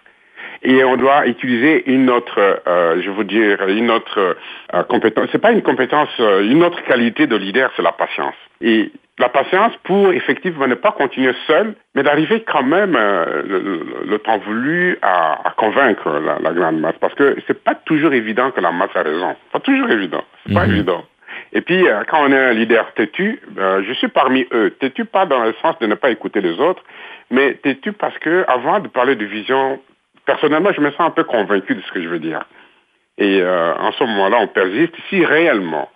Et 0.64 0.82
on 0.84 0.96
doit 0.96 1.26
utiliser 1.26 1.88
une 1.90 2.10
autre, 2.10 2.38
euh, 2.66 3.00
je 3.00 3.10
veux 3.10 3.24
dire, 3.24 3.66
une 3.68 3.90
autre 3.90 4.36
euh, 4.74 4.82
compétence. 4.84 5.28
C'est 5.32 5.40
pas 5.40 5.52
une 5.52 5.62
compétence, 5.62 6.08
euh, 6.20 6.42
une 6.42 6.62
autre 6.64 6.82
qualité 6.84 7.26
de 7.26 7.36
leader, 7.36 7.70
c'est 7.76 7.82
la 7.82 7.92
patience. 7.92 8.34
Et 8.60 8.90
la 9.18 9.28
patience 9.28 9.72
pour 9.84 10.12
effectivement 10.12 10.66
ne 10.66 10.74
pas 10.74 10.92
continuer 10.92 11.32
seul, 11.46 11.74
mais 11.94 12.02
d'arriver 12.02 12.44
quand 12.44 12.62
même 12.62 12.92
le, 12.94 14.18
temps 14.18 14.38
voulu 14.38 14.98
à, 15.02 15.52
convaincre 15.56 16.10
la, 16.42 16.52
grande 16.52 16.80
masse, 16.80 16.94
parce 17.00 17.14
que 17.14 17.36
c'est 17.46 17.62
pas 17.62 17.74
toujours 17.74 18.14
évident 18.14 18.50
que 18.50 18.60
la 18.60 18.72
masse 18.72 18.90
a 18.94 19.02
raison. 19.02 19.36
Pas 19.52 19.60
toujours 19.60 19.90
évident. 19.90 20.24
C'est 20.46 20.54
pas 20.54 20.66
mhm. 20.66 20.72
évident. 20.72 21.04
Et 21.52 21.60
puis, 21.60 21.86
quand 22.08 22.22
on 22.22 22.32
est 22.32 22.38
un 22.38 22.52
leader 22.52 22.92
têtu, 22.94 23.40
je 23.56 23.92
suis 23.94 24.08
parmi 24.08 24.46
eux. 24.52 24.70
Têtu 24.80 25.04
pas 25.04 25.26
dans 25.26 25.44
le 25.44 25.54
sens 25.60 25.78
de 25.80 25.86
ne 25.86 25.94
pas 25.94 26.10
écouter 26.10 26.40
les 26.40 26.58
autres, 26.58 26.82
mais 27.32 27.54
têtu 27.54 27.92
parce 27.92 28.16
que 28.18 28.44
avant 28.46 28.78
de 28.78 28.86
parler 28.86 29.16
de 29.16 29.24
vision, 29.24 29.80
personnellement, 30.26 30.72
je 30.72 30.80
me 30.80 30.90
sens 30.92 31.00
un 31.00 31.10
peu 31.10 31.24
convaincu 31.24 31.74
de 31.74 31.80
ce 31.80 31.90
que 31.90 32.02
je 32.02 32.08
veux 32.08 32.20
dire. 32.20 32.44
Et 33.18 33.42
en 33.42 33.92
ce 33.92 34.04
moment-là, 34.04 34.38
on 34.40 34.46
persiste. 34.48 34.94
Si 35.08 35.24
réellement 35.24 35.90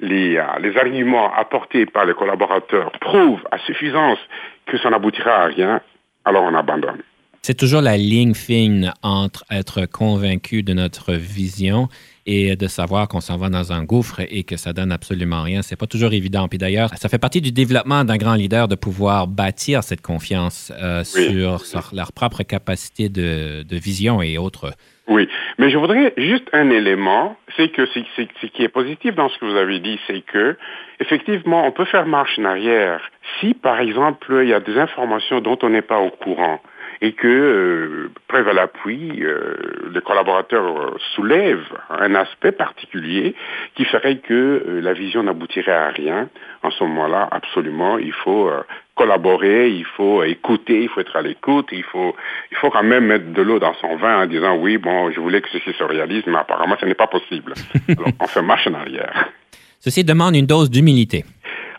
les, 0.00 0.42
les 0.60 0.76
arguments 0.76 1.32
apportés 1.34 1.86
par 1.86 2.04
les 2.04 2.14
collaborateurs 2.14 2.92
prouvent 3.00 3.42
à 3.50 3.58
suffisance 3.58 4.18
que 4.66 4.78
ça 4.78 4.90
n'aboutira 4.90 5.32
à 5.32 5.44
rien, 5.46 5.80
alors 6.24 6.44
on 6.44 6.54
abandonne. 6.54 7.02
C'est 7.42 7.56
toujours 7.56 7.80
la 7.80 7.96
ligne 7.96 8.34
fine 8.34 8.92
entre 9.02 9.44
être 9.50 9.86
convaincu 9.86 10.62
de 10.62 10.74
notre 10.74 11.14
vision 11.14 11.88
et 12.26 12.54
de 12.54 12.66
savoir 12.66 13.08
qu'on 13.08 13.22
s'en 13.22 13.38
va 13.38 13.48
dans 13.48 13.72
un 13.72 13.82
gouffre 13.82 14.20
et 14.20 14.44
que 14.44 14.58
ça 14.58 14.74
donne 14.74 14.92
absolument 14.92 15.42
rien. 15.42 15.62
C'est 15.62 15.78
pas 15.78 15.86
toujours 15.86 16.12
évident. 16.12 16.48
Puis 16.48 16.58
d'ailleurs, 16.58 16.90
ça 16.96 17.08
fait 17.08 17.18
partie 17.18 17.40
du 17.40 17.50
développement 17.50 18.04
d'un 18.04 18.18
grand 18.18 18.34
leader 18.34 18.68
de 18.68 18.74
pouvoir 18.74 19.26
bâtir 19.26 19.82
cette 19.82 20.02
confiance 20.02 20.70
euh, 20.82 21.02
sur, 21.02 21.62
leur 21.94 22.12
propre 22.12 22.42
capacité 22.42 23.08
de, 23.08 23.64
vision 23.70 24.20
et 24.20 24.36
autres. 24.36 24.74
Oui, 25.08 25.26
mais 25.58 25.70
je 25.70 25.78
voudrais 25.78 26.12
juste 26.18 26.46
un 26.52 26.68
élément, 26.68 27.38
c'est 27.56 27.72
que 27.72 27.86
ce 27.86 28.46
qui 28.48 28.62
est 28.62 28.68
positif 28.68 29.14
dans 29.14 29.30
ce 29.30 29.38
que 29.38 29.46
vous 29.46 29.56
avez 29.56 29.80
dit, 29.80 29.98
c'est 30.06 30.20
que 30.20 30.58
effectivement, 31.00 31.66
on 31.66 31.72
peut 31.72 31.86
faire 31.86 32.04
marche 32.04 32.38
en 32.38 32.44
arrière 32.44 33.00
si, 33.40 33.54
par 33.54 33.80
exemple, 33.80 34.40
il 34.42 34.48
y 34.50 34.52
a 34.52 34.60
des 34.60 34.76
informations 34.78 35.40
dont 35.40 35.58
on 35.62 35.70
n'est 35.70 35.80
pas 35.80 36.00
au 36.00 36.10
courant 36.10 36.60
et 37.02 37.12
que, 37.12 37.26
euh, 37.26 38.10
preuve 38.28 38.48
à 38.48 38.52
l'appui, 38.52 39.22
euh, 39.22 39.56
les 39.92 40.00
collaborateurs 40.02 40.96
soulèvent 41.14 41.76
un 41.88 42.14
aspect 42.14 42.52
particulier 42.52 43.34
qui 43.74 43.84
ferait 43.86 44.18
que 44.18 44.34
euh, 44.34 44.80
la 44.80 44.92
vision 44.92 45.22
n'aboutirait 45.22 45.72
à 45.72 45.88
rien. 45.88 46.28
En 46.62 46.70
ce 46.70 46.84
moment-là, 46.84 47.28
absolument, 47.30 47.96
il 47.98 48.12
faut 48.12 48.48
euh, 48.48 48.60
collaborer, 48.94 49.70
il 49.70 49.86
faut 49.86 50.22
écouter, 50.22 50.82
il 50.82 50.88
faut 50.90 51.00
être 51.00 51.16
à 51.16 51.22
l'écoute, 51.22 51.68
il 51.72 51.84
faut, 51.84 52.14
il 52.50 52.56
faut 52.58 52.70
quand 52.70 52.82
même 52.82 53.06
mettre 53.06 53.32
de 53.32 53.42
l'eau 53.42 53.58
dans 53.58 53.74
son 53.80 53.96
vin 53.96 54.22
en 54.22 54.26
disant 54.26 54.56
oui, 54.56 54.76
bon, 54.76 55.10
je 55.10 55.20
voulais 55.20 55.40
que 55.40 55.48
ceci 55.50 55.72
se 55.72 55.84
réalise, 55.84 56.24
mais 56.26 56.36
apparemment, 56.36 56.76
ce 56.78 56.84
n'est 56.84 56.94
pas 56.94 57.06
possible. 57.06 57.54
Alors, 57.88 58.10
on 58.20 58.26
fait 58.26 58.42
marche 58.42 58.66
en 58.66 58.74
arrière. 58.74 59.30
Ceci 59.78 60.04
demande 60.04 60.36
une 60.36 60.44
dose 60.44 60.70
d'humilité. 60.70 61.24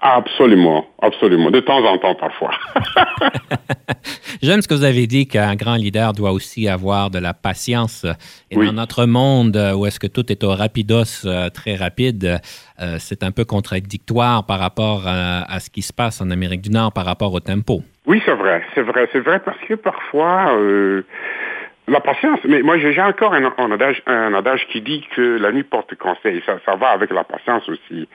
Absolument, 0.03 0.87
absolument. 0.99 1.51
De 1.51 1.59
temps 1.59 1.85
en 1.85 1.97
temps, 1.99 2.15
parfois. 2.15 2.49
J'aime 4.41 4.63
ce 4.63 4.67
que 4.67 4.73
vous 4.73 4.83
avez 4.83 5.05
dit 5.05 5.27
qu'un 5.27 5.55
grand 5.55 5.75
leader 5.75 6.13
doit 6.13 6.31
aussi 6.31 6.67
avoir 6.67 7.11
de 7.11 7.19
la 7.19 7.35
patience. 7.35 8.07
Et 8.49 8.55
dans 8.55 8.73
notre 8.73 9.05
monde 9.05 9.55
où 9.75 9.85
est-ce 9.85 9.99
que 9.99 10.07
tout 10.07 10.31
est 10.31 10.43
au 10.43 10.49
rapidos, 10.55 11.25
euh, 11.25 11.49
très 11.49 11.75
rapide, 11.75 12.39
euh, 12.81 12.95
c'est 12.97 13.23
un 13.23 13.29
peu 13.29 13.45
contradictoire 13.45 14.43
par 14.47 14.57
rapport 14.57 15.03
à, 15.05 15.59
ce 15.59 15.69
qui 15.69 15.83
se 15.83 15.93
passe 15.93 16.19
en 16.19 16.31
Amérique 16.31 16.61
du 16.61 16.71
Nord 16.71 16.93
par 16.93 17.05
rapport 17.05 17.31
au 17.31 17.39
tempo. 17.39 17.83
Oui, 18.07 18.19
c'est 18.25 18.33
vrai, 18.33 18.63
c'est 18.73 18.81
vrai, 18.81 19.07
c'est 19.13 19.19
vrai 19.19 19.39
parce 19.39 19.59
que 19.67 19.75
parfois... 19.75 20.57
Euh, 20.57 21.05
la 21.91 21.99
patience, 21.99 22.39
mais 22.45 22.61
moi 22.61 22.77
j'ai 22.77 23.01
encore 23.01 23.33
un, 23.33 23.71
adage, 23.71 24.01
un 24.07 24.33
adage 24.33 24.65
qui 24.67 24.81
dit 24.81 25.05
que 25.13 25.37
la 25.37 25.51
nuit 25.51 25.63
porte 25.63 25.93
conseil, 25.95 26.41
ça, 26.45 26.57
ça 26.65 26.75
va 26.75 26.87
avec 26.89 27.11
la 27.11 27.25
patience 27.25 27.67
aussi. 27.67 28.07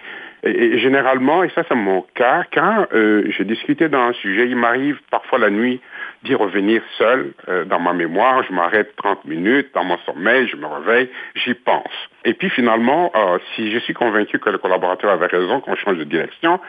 Et, 0.45 0.79
généralement, 0.79 1.45
et 1.45 1.51
ça 1.51 1.63
c'est 1.69 1.75
mon 1.75 2.03
cas, 2.15 2.45
quand 2.53 2.87
euh, 2.95 3.25
je 3.29 3.43
discutais 3.43 3.91
d'un 3.91 4.15
sujet, 4.15 4.49
il 4.49 4.57
m'arrive 4.57 4.99
parfois 5.11 5.39
la 5.39 5.51
nuit 5.51 5.81
d'y 6.23 6.35
revenir 6.35 6.81
seul 6.97 7.33
euh, 7.49 7.67
dans 7.67 7.79
ma 7.79 7.93
mémoire, 7.93 8.43
je 8.45 8.53
m'arrête 8.55 8.97
30 8.97 9.27
minutes 9.27 9.69
dans 9.75 9.85
mon 9.85 9.99
sommeil, 9.99 10.49
je 10.49 10.57
me 10.57 10.67
réveille, 10.67 11.11
j'y 11.35 11.53
pense. 11.53 11.93
Et 12.25 12.33
puis 12.33 12.49
finalement, 12.49 13.13
euh, 13.15 13.39
si 13.55 13.71
je 13.71 13.79
suis 13.81 13.95
convaincu 13.95 14.39
que 14.39 14.49
le 14.49 14.57
collaborateur 14.57 15.11
avait 15.11 15.27
raison, 15.27 15.61
qu'on 15.61 15.77
change 15.77 15.99
de 15.99 16.05
direction, 16.05 16.61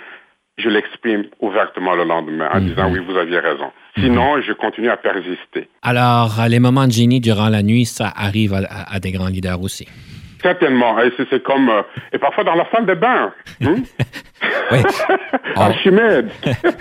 je 0.57 0.69
l'exprime 0.69 1.25
ouvertement 1.39 1.95
le 1.95 2.03
lendemain 2.03 2.49
en 2.51 2.59
disant 2.59 2.89
mhm. 2.89 2.93
oui, 2.93 2.99
vous 3.07 3.17
aviez 3.17 3.39
raison. 3.39 3.71
Sinon, 3.95 4.41
je 4.41 4.53
continue 4.53 4.89
à 4.89 4.97
persister. 4.97 5.69
Alors, 5.81 6.39
les 6.47 6.59
moments 6.59 6.85
de 6.85 6.91
génie 6.91 7.19
durant 7.19 7.49
la 7.49 7.63
nuit, 7.63 7.85
ça 7.85 8.11
arrive 8.15 8.53
à 8.53 8.99
des 8.99 9.11
grands 9.11 9.29
leaders 9.29 9.61
aussi. 9.61 9.87
Certainement. 10.47 10.95
C'est 11.29 11.43
comme... 11.43 11.69
Euh, 11.69 11.81
et 12.13 12.17
parfois 12.17 12.45
dans 12.45 12.55
la 12.55 12.65
salle 12.71 12.85
de 12.85 12.93
bain. 12.93 13.33
Hein? 13.61 13.75
oui. 14.71 14.79
Archimède. 15.57 16.29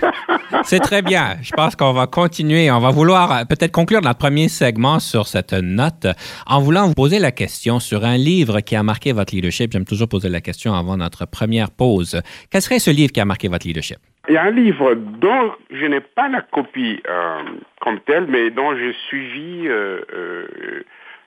C'est 0.63 0.79
très 0.79 1.01
bien. 1.01 1.35
Je 1.41 1.51
pense 1.51 1.75
qu'on 1.75 1.91
va 1.91 2.07
continuer. 2.07 2.71
On 2.71 2.79
va 2.79 2.91
vouloir 2.91 3.29
euh, 3.29 3.43
peut-être 3.43 3.73
conclure 3.73 3.99
notre 4.01 4.19
premier 4.19 4.47
segment 4.47 4.99
sur 4.99 5.27
cette 5.27 5.51
note 5.51 6.07
en 6.45 6.61
voulant 6.61 6.87
vous 6.87 6.93
poser 6.93 7.19
la 7.19 7.31
question 7.31 7.81
sur 7.81 8.05
un 8.05 8.15
livre 8.15 8.61
qui 8.61 8.77
a 8.77 8.83
marqué 8.83 9.11
votre 9.11 9.35
leadership. 9.35 9.73
J'aime 9.73 9.83
toujours 9.83 10.07
poser 10.07 10.29
la 10.29 10.39
question 10.39 10.73
avant 10.73 10.95
notre 10.95 11.25
première 11.25 11.69
pause. 11.69 12.21
Quel 12.49 12.61
serait 12.61 12.79
ce 12.79 12.91
livre 12.91 13.11
qui 13.11 13.19
a 13.19 13.25
marqué 13.25 13.49
votre 13.49 13.67
leadership? 13.67 13.97
Il 14.29 14.35
y 14.35 14.37
a 14.37 14.43
un 14.43 14.51
livre 14.51 14.93
dont 14.93 15.51
je 15.71 15.85
n'ai 15.87 16.01
pas 16.01 16.29
la 16.29 16.41
copie 16.41 17.01
euh, 17.09 17.39
comme 17.81 17.99
telle, 18.01 18.27
mais 18.27 18.49
dont 18.49 18.77
j'ai 18.77 18.93
suivi 19.09 19.67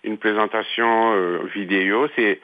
une 0.05 0.19
présentation 0.19 1.15
euh, 1.15 1.41
vidéo, 1.55 2.09
c'est 2.17 2.41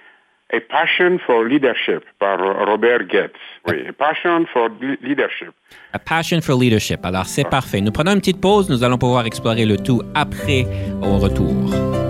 A 0.53 0.61
Passion 0.61 1.19
for 1.27 1.43
Leadership 1.43 2.05
par 2.19 2.39
Robert 2.67 3.05
Goetz. 3.09 3.33
Oui, 3.67 3.87
A 3.89 3.93
Passion 3.93 4.47
for 4.53 4.69
Leadership. 5.03 5.51
A 5.93 5.99
Passion 5.99 6.41
for 6.41 6.59
Leadership. 6.59 7.05
Alors, 7.05 7.27
c'est 7.27 7.49
parfait. 7.49 7.81
Nous 7.81 7.93
prenons 7.93 8.13
une 8.13 8.21
petite 8.21 8.41
pause. 8.41 8.71
Nous 8.71 8.85
allons 8.85 8.99
pouvoir 8.99 9.27
explorer 9.27 9.65
le 9.65 9.77
tout 9.77 10.03
après 10.15 10.67
au 11.03 11.19
retour. 11.19 12.06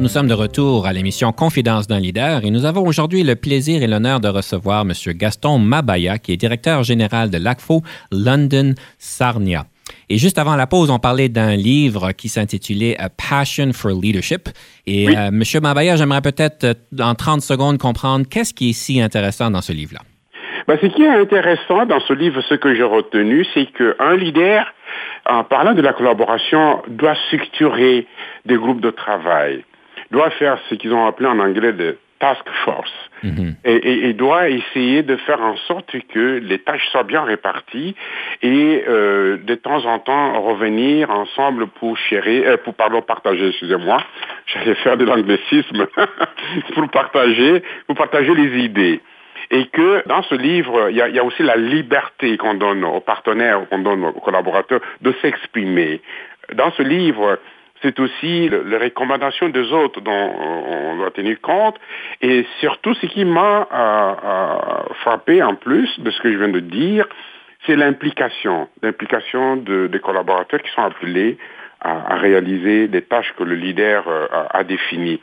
Nous 0.00 0.08
sommes 0.08 0.26
de 0.26 0.34
retour 0.34 0.86
à 0.86 0.92
l'émission 0.92 1.30
Confidence 1.30 1.86
d'un 1.86 2.00
leader 2.00 2.44
et 2.44 2.50
nous 2.50 2.64
avons 2.64 2.86
aujourd'hui 2.86 3.22
le 3.22 3.36
plaisir 3.36 3.82
et 3.82 3.86
l'honneur 3.86 4.18
de 4.18 4.28
recevoir 4.28 4.82
M. 4.82 4.92
Gaston 5.14 5.58
Mabaya, 5.58 6.18
qui 6.18 6.32
est 6.32 6.36
directeur 6.36 6.82
général 6.82 7.30
de 7.30 7.38
l'ACFO 7.38 7.82
London 8.10 8.74
Sarnia. 8.98 9.66
Et 10.08 10.18
juste 10.18 10.38
avant 10.38 10.56
la 10.56 10.66
pause, 10.66 10.90
on 10.90 10.98
parlait 10.98 11.28
d'un 11.28 11.54
livre 11.54 12.12
qui 12.12 12.28
s'intitulait 12.28 12.96
A 12.98 13.08
Passion 13.08 13.72
for 13.72 13.92
Leadership. 13.92 14.48
Et 14.86 15.08
euh, 15.08 15.28
M. 15.28 15.42
Mabaya, 15.62 15.96
j'aimerais 15.96 16.22
peut-être 16.22 16.64
euh, 16.64 17.02
en 17.02 17.14
30 17.14 17.42
secondes 17.42 17.78
comprendre 17.78 18.26
qu'est-ce 18.28 18.54
qui 18.54 18.70
est 18.70 18.72
si 18.72 19.00
intéressant 19.00 19.50
dans 19.50 19.62
ce 19.62 19.72
livre-là. 19.72 20.00
Ben, 20.66 20.78
ce 20.80 20.86
qui 20.86 21.02
est 21.02 21.08
intéressant 21.08 21.86
dans 21.86 22.00
ce 22.00 22.14
livre, 22.14 22.40
ce 22.48 22.54
que 22.54 22.74
j'ai 22.74 22.82
retenu, 22.82 23.46
c'est 23.54 23.66
qu'un 23.66 24.16
leader, 24.16 24.66
en 25.26 25.44
parlant 25.44 25.74
de 25.74 25.82
la 25.82 25.92
collaboration, 25.92 26.82
doit 26.88 27.16
structurer 27.28 28.06
des 28.46 28.56
groupes 28.56 28.80
de 28.80 28.90
travail 28.90 29.62
doit 30.14 30.30
faire 30.30 30.58
ce 30.68 30.76
qu'ils 30.76 30.94
ont 30.94 31.06
appelé 31.06 31.28
en 31.28 31.38
anglais 31.38 31.72
de 31.72 31.98
task 32.20 32.48
force 32.64 32.94
mhm. 33.22 33.56
et, 33.64 34.12
doit 34.14 34.48
essayer 34.48 35.02
de 35.02 35.16
faire 35.16 35.40
en 35.42 35.56
sorte 35.68 35.90
que 36.08 36.38
les 36.38 36.58
tâches 36.60 36.86
soient 36.92 37.02
bien 37.02 37.22
réparties 37.24 37.94
et 38.40 38.84
euh, 38.88 39.36
de 39.36 39.54
temps 39.56 39.84
en 39.84 39.98
temps 39.98 40.40
revenir 40.40 41.10
ensemble 41.10 41.66
pour 41.66 41.98
chérir, 41.98 42.44
euh, 42.46 42.56
pour 42.56 42.74
pardon, 42.74 43.02
partager, 43.02 43.48
excusez-moi, 43.48 43.98
j'allais 44.46 44.76
faire 44.76 44.96
de 44.96 45.04
l'anglicisme, 45.04 45.86
pour 46.74 46.88
partager, 46.88 47.62
pour 47.86 47.96
partager 47.96 48.34
les 48.34 48.64
idées. 48.64 49.00
Et 49.50 49.66
que 49.66 50.02
dans 50.08 50.22
ce 50.22 50.36
livre, 50.36 50.88
il 50.90 50.96
y 50.96 51.02
a, 51.02 51.08
y 51.08 51.18
a 51.18 51.24
aussi 51.24 51.42
la 51.42 51.56
liberté 51.56 52.38
qu'on 52.38 52.54
donne 52.54 52.84
aux 52.84 53.00
partenaires, 53.00 53.68
qu'on 53.68 53.80
donne 53.80 54.04
aux 54.04 54.20
collaborateurs 54.20 54.80
de 55.02 55.12
s'exprimer. 55.20 56.00
Dans 56.54 56.70
ce 56.72 56.82
livre, 56.82 57.38
c'est 57.82 57.98
aussi 58.00 58.48
les 58.48 58.76
recommandations 58.78 59.48
des 59.48 59.72
autres 59.72 60.00
dont 60.00 60.12
on 60.12 60.96
doit 60.96 61.10
tenir 61.10 61.40
compte. 61.40 61.76
Et 62.22 62.46
surtout, 62.60 62.94
ce 62.94 63.06
qui 63.06 63.24
m'a 63.24 63.68
euh, 63.72 64.14
euh, 64.24 64.94
frappé 65.02 65.42
en 65.42 65.54
plus 65.54 65.88
de 66.00 66.10
ce 66.10 66.20
que 66.20 66.32
je 66.32 66.38
viens 66.38 66.48
de 66.48 66.60
dire, 66.60 67.06
c'est 67.66 67.76
l'implication, 67.76 68.68
l'implication 68.82 69.56
des 69.56 70.00
collaborateurs 70.00 70.62
qui 70.62 70.70
sont 70.72 70.82
appelés 70.82 71.38
à, 71.80 72.16
réaliser 72.16 72.88
des 72.88 73.02
tâches 73.02 73.32
que 73.36 73.44
le 73.44 73.54
leader 73.54 74.04
euh, 74.08 74.26
a, 74.50 74.64
définies. 74.64 75.20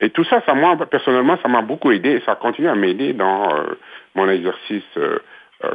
Et 0.00 0.10
tout 0.10 0.24
ça, 0.24 0.42
ça 0.44 0.54
moi, 0.54 0.76
personnellement, 0.90 1.38
ça 1.42 1.48
m'a 1.48 1.62
beaucoup 1.62 1.92
aidé 1.92 2.10
et 2.10 2.22
ça 2.26 2.34
continue 2.34 2.68
à 2.68 2.74
m'aider 2.74 3.12
dans 3.12 3.48
mon 4.14 4.28
exercice 4.28 4.82
euh, 4.96 5.18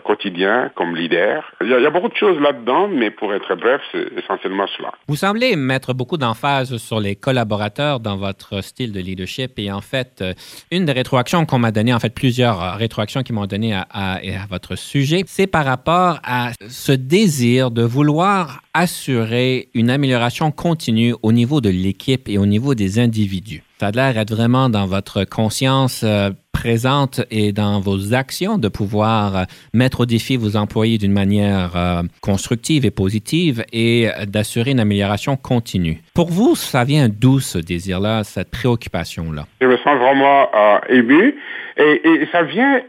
quotidien 0.04 0.72
comme 0.76 0.96
leader. 0.96 1.44
Il 1.62 1.70
y, 1.70 1.86
a, 1.86 1.90
beaucoup 1.90 2.10
de 2.10 2.16
choses 2.16 2.40
là-dedans, 2.40 2.88
mais 2.88 3.12
pour 3.12 3.34
être 3.34 3.56
bref, 3.56 3.82
c'est 3.92 4.08
essentiellement 4.18 4.68
cela. 4.78 4.92
Vous 5.08 5.16
semblez 5.16 5.56
mettre 5.56 5.94
beaucoup 5.94 6.18
d'emphase 6.18 6.78
sur 6.78 7.00
les 7.00 7.16
collaborateurs 7.16 8.00
dans 8.00 8.18
votre 8.18 8.62
style 8.62 8.92
de 8.92 9.00
leadership 9.00 9.58
et 9.58 9.72
en 9.72 9.82
fait, 9.82 10.20
euh, 10.22 10.34
une 10.72 10.86
des 10.86 10.92
rétroactions 10.92 11.46
qu'on 11.46 11.60
m'a 11.60 11.72
donné, 11.72 11.94
en 11.94 12.00
fait 12.00 12.14
plusieurs 12.14 12.78
rétroactions 12.78 13.24
qui 13.24 13.34
m'ont 13.34 13.46
donné 13.46 13.74
à, 13.74 14.20
votre 14.50 14.76
sujet, 14.76 15.24
c'est 15.26 15.48
par 15.48 15.66
rapport 15.66 16.20
à 16.24 16.52
ce 16.68 16.92
désir 16.92 17.72
de 17.72 17.84
vouloir 17.84 18.62
assurer 18.74 19.70
une 19.74 19.90
amélioration 19.90 20.52
continue 20.52 21.14
au 21.24 21.32
niveau 21.32 21.62
de 21.62 21.70
l'équipe 21.70 22.30
et 22.30 22.38
au 22.38 22.46
niveau 22.46 22.76
des 22.76 23.00
individus. 23.00 23.64
Ça 23.80 23.88
a 23.88 23.92
l'air 23.92 24.16
d'être 24.16 24.34
vraiment 24.34 24.70
dans 24.70 24.88
votre 24.88 25.24
conscience 25.24 26.02
euh, 26.04 26.32
présente 26.52 27.22
et 27.30 27.52
dans 27.52 27.80
vos 27.80 28.16
actions 28.16 28.58
de 28.58 28.70
pouvoir 28.70 29.38
euh, 29.38 29.44
mettre 29.72 30.00
au 30.00 30.06
défi 30.08 30.36
vos 30.36 30.58
employés 30.58 30.98
d'une 30.98 31.12
manière 31.12 31.76
euh, 31.76 32.02
constructive 32.24 32.88
et 32.88 32.90
positive 32.90 33.64
et 33.72 34.08
d'assurer 34.26 34.72
une 34.72 34.80
amélioration 34.80 35.38
continue. 35.38 36.00
Pour 36.16 36.32
vous, 36.32 36.56
ça 36.56 36.86
vient 36.86 37.08
d'où 37.08 37.40
ce 37.40 37.60
désir-là, 37.60 38.24
cette 38.24 38.50
préoccupation-là? 38.50 39.44
Je 39.62 39.68
me 39.68 39.78
sens 39.78 39.96
vraiment 40.00 40.50
ému 40.90 41.36
et, 41.78 42.02
et, 42.04 42.28
ça 42.32 42.42
vient 42.42 42.82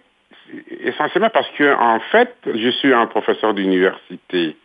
essentiellement 0.84 1.28
parce 1.28 1.50
que, 1.58 1.76
en 1.78 2.00
fait, 2.10 2.34
je 2.46 2.70
suis 2.70 2.94
un 2.94 3.04
professeur 3.04 3.52
d'université. 3.52 4.56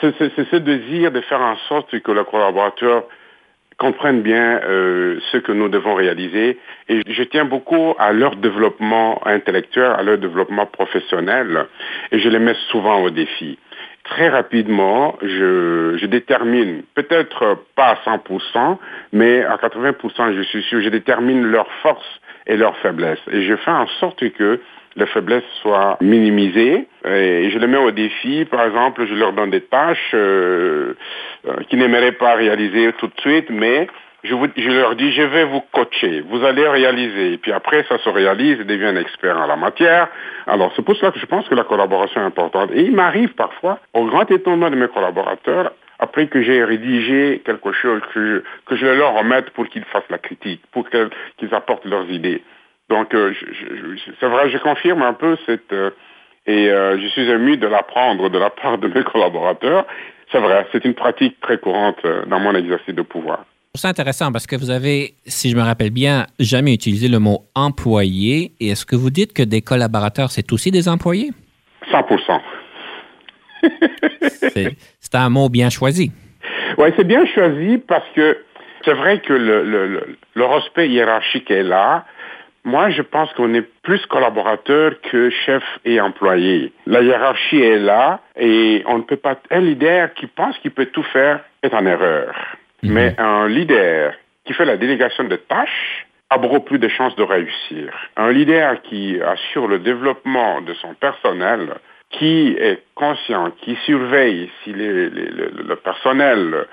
C'est 0.00 0.14
ce 0.18 0.56
désir 0.56 1.12
de 1.12 1.20
faire 1.20 1.42
en 1.42 1.56
sorte 1.68 2.00
que 2.00 2.12
le 2.12 2.24
collaborateur 2.24 3.04
comprennent 3.80 4.20
bien 4.20 4.60
euh, 4.62 5.18
ce 5.32 5.38
que 5.38 5.52
nous 5.52 5.70
devons 5.70 5.94
réaliser. 5.94 6.58
Et 6.88 7.00
je 7.08 7.22
tiens 7.22 7.46
beaucoup 7.46 7.94
à 7.98 8.12
leur 8.12 8.36
développement 8.36 9.26
intellectuel, 9.26 9.92
à 9.98 10.02
leur 10.02 10.18
développement 10.18 10.66
professionnel, 10.66 11.66
et 12.12 12.18
je 12.20 12.28
les 12.28 12.38
mets 12.38 12.58
souvent 12.70 13.02
au 13.02 13.10
défi. 13.10 13.58
Très 14.04 14.28
rapidement, 14.28 15.16
je, 15.22 15.96
je 15.96 16.06
détermine, 16.06 16.82
peut-être 16.94 17.64
pas 17.74 17.96
à 18.04 18.16
100%, 18.16 18.76
mais 19.12 19.42
à 19.44 19.56
80%, 19.56 20.36
je 20.36 20.42
suis 20.42 20.62
sûr, 20.64 20.80
je 20.82 20.88
détermine 20.90 21.42
leurs 21.42 21.72
forces 21.82 22.20
et 22.46 22.56
leurs 22.56 22.76
faiblesses. 22.78 23.26
Et 23.32 23.42
je 23.42 23.56
fais 23.56 23.70
en 23.70 23.86
sorte 24.00 24.28
que 24.32 24.60
les 25.00 25.06
faiblesses 25.06 25.42
soient 25.62 25.96
minimisées. 26.00 26.86
Et 27.04 27.50
je 27.50 27.58
les 27.58 27.66
mets 27.66 27.78
au 27.78 27.90
défi. 27.90 28.44
Par 28.44 28.64
exemple, 28.64 29.06
je 29.06 29.14
leur 29.14 29.32
donne 29.32 29.50
des 29.50 29.62
tâches 29.62 30.12
euh, 30.14 30.94
euh, 31.48 31.56
qu'ils 31.68 31.78
n'aimeraient 31.78 32.12
pas 32.12 32.34
réaliser 32.34 32.92
tout 32.98 33.08
de 33.08 33.20
suite, 33.20 33.48
mais 33.50 33.88
je, 34.22 34.70
leur 34.70 34.96
dis, 34.96 35.12
je 35.12 35.22
vais 35.22 35.44
vous 35.44 35.62
coacher, 35.72 36.22
vous 36.28 36.44
allez 36.44 36.68
réaliser. 36.68 37.32
Et 37.32 37.38
puis 37.38 37.52
après, 37.52 37.84
ça 37.88 37.98
se 37.98 38.08
réalise, 38.08 38.58
ils 38.60 38.66
deviennent 38.66 38.98
experts 38.98 39.38
en 39.38 39.46
la 39.46 39.56
matière. 39.56 40.08
Alors, 40.46 40.72
c'est 40.76 40.84
pour 40.84 40.96
cela 40.96 41.10
que 41.10 41.18
je 41.18 41.26
pense 41.26 41.48
que 41.48 41.54
la 41.54 41.64
collaboration 41.64 42.20
est 42.20 42.26
importante. 42.26 42.70
Et 42.74 42.82
il 42.82 42.92
m'arrive 42.92 43.30
parfois, 43.34 43.78
au 43.94 44.04
grand 44.04 44.30
étonnement 44.30 44.70
de 44.70 44.76
mes 44.76 44.88
collaborateurs, 44.88 45.72
après 45.98 46.26
que 46.28 46.42
j'ai 46.42 46.64
rédigé 46.64 47.42
quelque 47.44 47.72
chose, 47.72 48.00
que 48.14 48.42
je 48.70 48.86
leur 48.86 49.14
remette 49.14 49.50
pour 49.50 49.66
qu'ils 49.68 49.84
fassent 49.84 50.10
la 50.10 50.18
critique, 50.18 50.62
pour 50.72 50.88
qu'ils 50.88 51.54
apportent 51.54 51.84
leurs 51.84 52.10
idées. 52.10 52.42
Donc, 52.90 53.14
euh, 53.14 53.32
c'est 54.18 54.26
vrai, 54.26 54.50
je 54.50 54.58
confirme 54.58 55.02
un 55.02 55.14
peu 55.14 55.38
cette... 55.46 55.72
Euh, 55.72 55.90
et 56.46 56.68
euh, 56.68 56.98
je 57.00 57.06
suis 57.08 57.30
ému 57.30 57.56
de 57.56 57.68
l'apprendre 57.68 58.28
de 58.28 58.38
la 58.38 58.50
part 58.62 58.78
de 58.78 58.88
mes 58.88 59.04
collaborateurs. 59.04 59.86
C'est 60.32 60.40
vrai, 60.40 60.66
c'est 60.72 60.84
une 60.84 60.94
pratique 60.94 61.40
très 61.40 61.58
courante 61.58 61.98
dans 62.26 62.40
mon 62.40 62.54
exercice 62.54 62.94
de 62.94 63.02
pouvoir. 63.02 63.44
C'est 63.74 63.88
intéressant 63.88 64.32
parce 64.32 64.46
que 64.46 64.56
vous 64.56 64.70
avez, 64.70 65.14
si 65.26 65.50
je 65.50 65.56
me 65.56 65.62
rappelle 65.62 65.90
bien, 65.90 66.26
jamais 66.38 66.74
utilisé 66.74 67.08
le 67.08 67.18
mot 67.18 67.44
employé. 67.54 68.52
Et 68.60 68.70
est-ce 68.70 68.84
que 68.84 68.96
vous 68.96 69.10
dites 69.10 69.32
que 69.32 69.42
des 69.42 69.60
collaborateurs, 69.60 70.30
c'est 70.30 70.52
aussi 70.52 70.70
des 70.70 70.88
employés? 70.88 71.30
100 71.90 72.06
C'est 75.00 75.14
un 75.14 75.28
mot 75.28 75.48
bien 75.48 75.68
choisi. 75.68 76.12
Oui, 76.78 76.88
c'est 76.96 77.06
bien 77.06 77.24
choisi 77.26 77.78
parce 77.78 78.08
que 78.14 78.38
c'est 78.84 78.94
vrai 78.94 79.20
que 79.20 79.32
le, 79.32 79.64
le, 79.64 80.16
le 80.34 80.44
respect 80.44 80.88
hiérarchique 80.88 81.50
est 81.50 81.62
là, 81.62 82.04
moi, 82.64 82.90
je 82.90 83.02
pense 83.02 83.32
qu'on 83.32 83.54
est 83.54 83.66
plus 83.82 84.04
collaborateur 84.06 84.92
que 85.10 85.30
chef 85.30 85.62
et 85.84 86.00
employé. 86.00 86.72
La 86.86 87.00
hiérarchie 87.00 87.62
est 87.62 87.78
là 87.78 88.20
et 88.38 88.82
on 88.86 88.98
ne 88.98 89.02
peut 89.02 89.16
pas... 89.16 89.36
Un 89.50 89.60
leader 89.60 90.12
qui 90.14 90.26
pense 90.26 90.58
qu'il 90.58 90.70
peut 90.72 90.86
tout 90.86 91.02
faire 91.02 91.40
est 91.62 91.72
en 91.72 91.86
erreur. 91.86 92.34
Mhm. 92.82 92.92
Mais 92.92 93.14
un 93.18 93.48
leader 93.48 94.12
qui 94.44 94.52
fait 94.52 94.64
la 94.64 94.76
délégation 94.76 95.24
de 95.24 95.36
tâches 95.36 96.06
a 96.28 96.38
beaucoup 96.38 96.60
plus 96.60 96.78
de 96.78 96.88
chances 96.88 97.16
de 97.16 97.22
réussir. 97.22 97.92
Un 98.16 98.30
leader 98.30 98.80
qui 98.82 99.20
assure 99.20 99.66
le 99.66 99.78
développement 99.78 100.60
de 100.60 100.74
son 100.74 100.94
personnel, 100.94 101.74
qui 102.10 102.56
est 102.58 102.82
conscient, 102.94 103.50
qui 103.62 103.76
surveille 103.84 104.50
si 104.62 104.72
le 104.72 105.74
personnel 105.76 106.66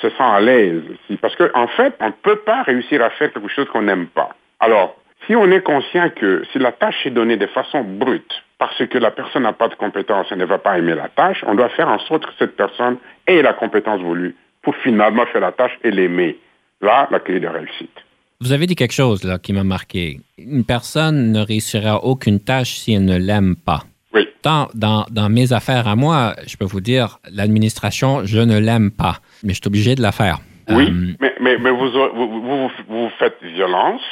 se 0.00 0.08
sent 0.08 0.22
à 0.22 0.40
l'aise. 0.40 0.82
Parce 1.20 1.36
qu'en 1.36 1.48
en 1.54 1.66
fait, 1.68 1.94
on 2.00 2.06
ne 2.06 2.12
peut 2.22 2.36
pas 2.36 2.62
réussir 2.62 3.02
à 3.02 3.10
faire 3.10 3.32
quelque 3.32 3.48
chose 3.48 3.68
qu'on 3.68 3.82
n'aime 3.82 4.06
pas. 4.06 4.30
Alors, 4.60 4.96
si 5.26 5.36
on 5.36 5.50
est 5.50 5.62
conscient 5.62 6.10
que 6.10 6.42
si 6.52 6.58
la 6.58 6.72
tâche 6.72 7.06
est 7.06 7.10
donnée 7.10 7.36
de 7.36 7.46
façon 7.46 7.82
brute, 7.84 8.42
parce 8.58 8.86
que 8.86 8.98
la 8.98 9.10
personne 9.10 9.42
n'a 9.42 9.52
pas 9.52 9.68
de 9.68 9.74
compétence 9.74 10.26
et 10.30 10.36
ne 10.36 10.44
va 10.44 10.58
pas 10.58 10.78
aimer 10.78 10.94
la 10.94 11.08
tâche, 11.08 11.44
on 11.46 11.54
doit 11.54 11.68
faire 11.70 11.88
en 11.88 11.98
sorte 12.00 12.26
que 12.26 12.32
cette 12.38 12.56
personne 12.56 12.96
ait 13.26 13.42
la 13.42 13.52
compétence 13.52 14.00
voulue 14.00 14.36
pour 14.62 14.76
finalement 14.76 15.26
faire 15.26 15.40
la 15.40 15.52
tâche 15.52 15.78
et 15.82 15.90
l'aimer. 15.90 16.38
Là, 16.80 17.08
la 17.10 17.20
clé 17.20 17.38
de 17.38 17.46
réussite. 17.46 17.96
Vous 18.40 18.52
avez 18.52 18.66
dit 18.66 18.74
quelque 18.74 18.92
chose 18.92 19.22
là 19.22 19.38
qui 19.38 19.52
m'a 19.52 19.62
marqué. 19.62 20.18
Une 20.36 20.64
personne 20.64 21.30
ne 21.30 21.40
réussira 21.40 22.02
aucune 22.02 22.40
tâche 22.40 22.70
si 22.70 22.92
elle 22.92 23.04
ne 23.04 23.16
l'aime 23.16 23.54
pas. 23.54 23.82
Oui. 24.12 24.28
Dans, 24.42 24.68
dans, 24.74 25.06
dans, 25.10 25.28
mes 25.28 25.52
affaires 25.52 25.86
à 25.86 25.94
moi, 25.94 26.34
je 26.46 26.56
peux 26.56 26.64
vous 26.64 26.80
dire, 26.80 27.18
l'administration, 27.30 28.24
je 28.24 28.40
ne 28.40 28.58
l'aime 28.58 28.90
pas, 28.90 29.18
mais 29.44 29.50
je 29.50 29.60
suis 29.60 29.68
obligé 29.68 29.94
de 29.94 30.02
la 30.02 30.10
faire. 30.10 30.38
Oui, 30.68 30.88
euh, 30.88 31.14
mais, 31.20 31.34
mais, 31.40 31.58
mais 31.58 31.70
vous, 31.70 31.90
vous, 31.90 32.40
vous, 32.42 32.70
vous, 32.88 33.08
faites 33.18 33.38
violence, 33.42 34.02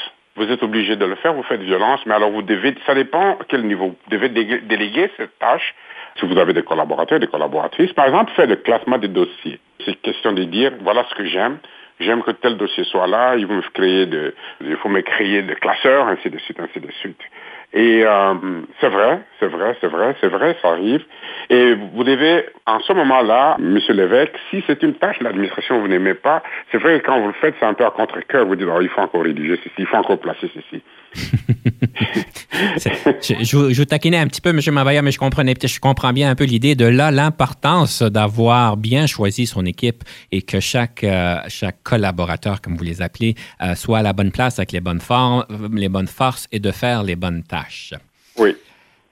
vous 0.40 0.50
êtes 0.50 0.62
obligé 0.62 0.96
de 0.96 1.04
le 1.04 1.16
faire, 1.16 1.34
vous 1.34 1.42
faites 1.42 1.60
violence, 1.60 2.00
mais 2.06 2.14
alors 2.14 2.30
vous 2.30 2.42
devez, 2.42 2.74
ça 2.86 2.94
dépend 2.94 3.32
à 3.32 3.44
quel 3.46 3.62
niveau, 3.66 3.88
vous 3.88 4.10
devez 4.10 4.30
déléguer 4.30 5.10
cette 5.16 5.38
tâche. 5.38 5.74
Si 6.18 6.26
vous 6.26 6.38
avez 6.38 6.52
des 6.52 6.62
collaborateurs, 6.62 7.20
des 7.20 7.26
collaboratrices, 7.26 7.92
par 7.92 8.06
exemple, 8.06 8.32
faire 8.32 8.46
le 8.46 8.56
classement 8.56 8.98
des 8.98 9.08
dossiers. 9.08 9.60
C'est 9.84 9.94
question 10.00 10.32
de 10.32 10.44
dire, 10.44 10.72
voilà 10.80 11.04
ce 11.08 11.14
que 11.14 11.24
j'aime, 11.26 11.58
j'aime 12.00 12.22
que 12.22 12.30
tel 12.32 12.56
dossier 12.56 12.84
soit 12.84 13.06
là, 13.06 13.36
il 13.36 13.46
faut 13.46 13.52
me 13.52 13.62
créer 13.72 14.06
de, 14.06 14.34
il 14.62 14.76
faut 14.76 14.88
me 14.88 15.02
créer 15.02 15.42
des 15.42 15.54
classeurs, 15.56 16.08
ainsi 16.08 16.30
de 16.30 16.38
suite, 16.38 16.58
ainsi 16.58 16.80
de 16.80 16.90
suite. 17.00 17.20
Et 17.72 18.02
euh, 18.04 18.34
c'est 18.80 18.88
vrai, 18.88 19.20
c'est 19.38 19.46
vrai, 19.46 19.76
c'est 19.80 19.86
vrai, 19.86 20.16
c'est 20.20 20.28
vrai, 20.28 20.56
ça 20.62 20.70
arrive. 20.70 21.04
Et 21.52 21.74
vous 21.74 22.04
devez, 22.04 22.44
en 22.64 22.78
ce 22.78 22.92
moment-là, 22.92 23.56
Monsieur 23.58 23.92
l'évêque, 23.92 24.30
si 24.50 24.62
c'est 24.68 24.84
une 24.84 24.94
tâche, 24.94 25.16
l'administration, 25.20 25.80
vous 25.80 25.88
n'aimez 25.88 26.14
pas, 26.14 26.44
c'est 26.70 26.78
vrai 26.78 27.00
que 27.00 27.06
quand 27.06 27.20
vous 27.20 27.26
le 27.26 27.34
faites, 27.40 27.56
c'est 27.58 27.66
un 27.66 27.74
peu 27.74 27.84
à 27.84 27.90
contre-cœur. 27.90 28.46
Vous 28.46 28.54
dites, 28.54 28.68
oh, 28.72 28.80
il 28.80 28.88
faut 28.88 29.00
encore 29.00 29.24
rédiger 29.24 29.56
ceci, 29.56 29.74
il 29.78 29.86
faut 29.86 29.96
encore 29.96 30.20
placer 30.20 30.48
ceci. 30.54 30.80
je, 33.42 33.72
je, 33.72 33.80
vous 33.80 33.84
taquinais 33.84 34.18
un 34.18 34.28
petit 34.28 34.40
peu, 34.40 34.50
M. 34.50 34.60
Mavaya, 34.72 35.02
mais 35.02 35.10
je, 35.10 35.18
comprenais, 35.18 35.54
je 35.60 35.80
comprends 35.80 36.12
bien 36.12 36.30
un 36.30 36.36
peu 36.36 36.44
l'idée 36.44 36.76
de 36.76 36.84
là, 36.84 37.10
l'importance 37.10 38.02
d'avoir 38.02 38.76
bien 38.76 39.08
choisi 39.08 39.46
son 39.46 39.66
équipe 39.66 40.04
et 40.30 40.42
que 40.42 40.60
chaque, 40.60 41.02
euh, 41.02 41.38
chaque 41.48 41.82
collaborateur, 41.82 42.60
comme 42.60 42.76
vous 42.76 42.84
les 42.84 43.02
appelez, 43.02 43.34
euh, 43.60 43.74
soit 43.74 43.98
à 43.98 44.02
la 44.02 44.12
bonne 44.12 44.30
place 44.30 44.60
avec 44.60 44.70
les 44.70 44.80
bonnes, 44.80 45.00
formes, 45.00 45.44
les 45.74 45.88
bonnes 45.88 46.06
forces 46.06 46.46
et 46.52 46.60
de 46.60 46.70
faire 46.70 47.02
les 47.02 47.16
bonnes 47.16 47.42
tâches. 47.42 47.92
Oui. 48.38 48.54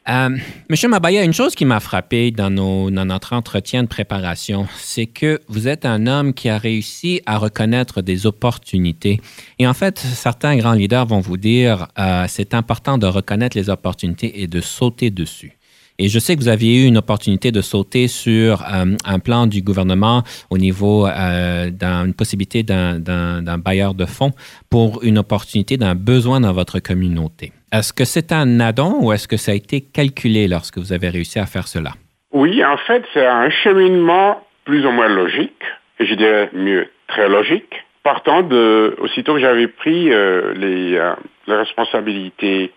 Euh, 0.08 0.30
Monsieur 0.70 0.88
Mabaya, 0.88 1.22
une 1.22 1.34
chose 1.34 1.54
qui 1.54 1.66
m'a 1.66 1.80
frappé 1.80 2.30
dans, 2.30 2.50
notre 2.50 3.34
entretien 3.34 3.82
de 3.82 3.88
préparation, 3.88 4.66
c'est 4.78 5.06
que 5.06 5.40
vous 5.48 5.68
êtes 5.68 5.84
un 5.84 6.06
homme 6.06 6.32
qui 6.32 6.48
a 6.48 6.56
réussi 6.56 7.20
à 7.26 7.36
reconnaître 7.36 8.00
des 8.00 8.26
opportunités. 8.26 9.20
Et 9.58 9.66
en 9.66 9.74
fait, 9.74 9.98
certains 9.98 10.56
grands 10.56 10.72
leaders 10.72 11.04
vont 11.04 11.20
vous 11.20 11.36
dire, 11.36 11.88
euh, 11.98 12.24
c'est 12.26 12.54
important 12.54 12.96
de 12.96 13.06
reconnaître 13.06 13.56
les 13.56 13.68
opportunités 13.68 14.40
et 14.42 14.46
de 14.46 14.60
sauter 14.62 15.10
dessus. 15.10 15.52
Et 15.98 16.08
je 16.08 16.18
sais 16.18 16.36
que 16.36 16.40
vous 16.40 16.48
aviez 16.48 16.84
eu 16.84 16.86
une 16.86 16.96
opportunité 16.96 17.50
de 17.50 17.60
sauter 17.60 18.08
sur 18.08 18.62
euh, 18.62 18.96
un 19.04 19.18
plan 19.18 19.46
du 19.46 19.62
gouvernement 19.62 20.22
au 20.48 20.56
niveau 20.56 21.06
d'une 21.08 22.14
possibilité 22.14 22.62
d'un 22.62 23.58
bailleur 23.58 23.94
de 23.94 24.06
fonds 24.06 24.32
pour 24.70 25.02
une 25.02 25.18
opportunité 25.18 25.76
d'un 25.76 25.96
besoin 25.96 26.40
dans 26.40 26.52
votre 26.52 26.78
communauté. 26.78 27.52
Est-ce 27.70 27.92
que 27.92 28.04
c'est 28.04 28.32
un 28.32 28.60
addon 28.60 28.98
ou 29.02 29.12
est-ce 29.12 29.28
que 29.28 29.36
ça 29.36 29.52
a 29.52 29.54
été 29.54 29.82
calculé 29.82 30.48
lorsque 30.48 30.78
vous 30.78 30.92
avez 30.92 31.10
réussi 31.10 31.38
à 31.38 31.44
faire 31.44 31.68
cela? 31.68 31.90
Oui, 32.32 32.64
en 32.64 32.78
fait, 32.78 33.04
c'est 33.12 33.26
un 33.26 33.50
cheminement 33.50 34.42
plus 34.64 34.86
ou 34.86 34.90
moins 34.90 35.08
logique, 35.08 35.62
et 35.98 36.06
je 36.06 36.14
dirais 36.14 36.50
mieux, 36.52 36.88
très 37.08 37.28
logique, 37.28 37.74
partant 38.02 38.42
de, 38.42 38.96
aussitôt 39.00 39.34
que 39.34 39.40
j'avais 39.40 39.66
pris 39.66 40.12
euh, 40.12 40.54
les, 40.54 40.96
euh, 40.96 41.14
les, 41.46 41.56
responsabilités 41.56 42.72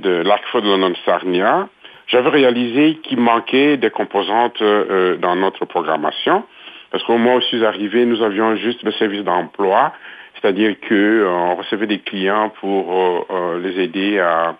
de 0.00 0.10
l'ACFO 0.10 0.60
de 0.60 0.68
London-Sarnia, 0.68 1.68
j'avais 2.08 2.30
réalisé 2.30 2.98
qu'il 3.02 3.18
manquait 3.18 3.76
des 3.76 3.90
composantes 3.90 4.60
euh, 4.62 5.16
dans 5.16 5.36
notre 5.36 5.64
programmation. 5.64 6.44
Parce 6.90 7.02
qu'au 7.04 7.18
moment 7.18 7.36
où 7.36 7.40
je 7.40 7.46
suis 7.46 7.64
arrivé, 7.64 8.04
nous 8.04 8.22
avions 8.22 8.56
juste 8.56 8.82
le 8.82 8.92
service 8.92 9.22
d'emploi 9.22 9.92
c'est-à-dire 10.34 10.74
qu'on 10.88 11.54
recevait 11.54 11.86
des 11.86 12.00
clients 12.00 12.52
pour 12.60 13.26
les 13.62 13.82
aider 13.82 14.18
à, 14.18 14.56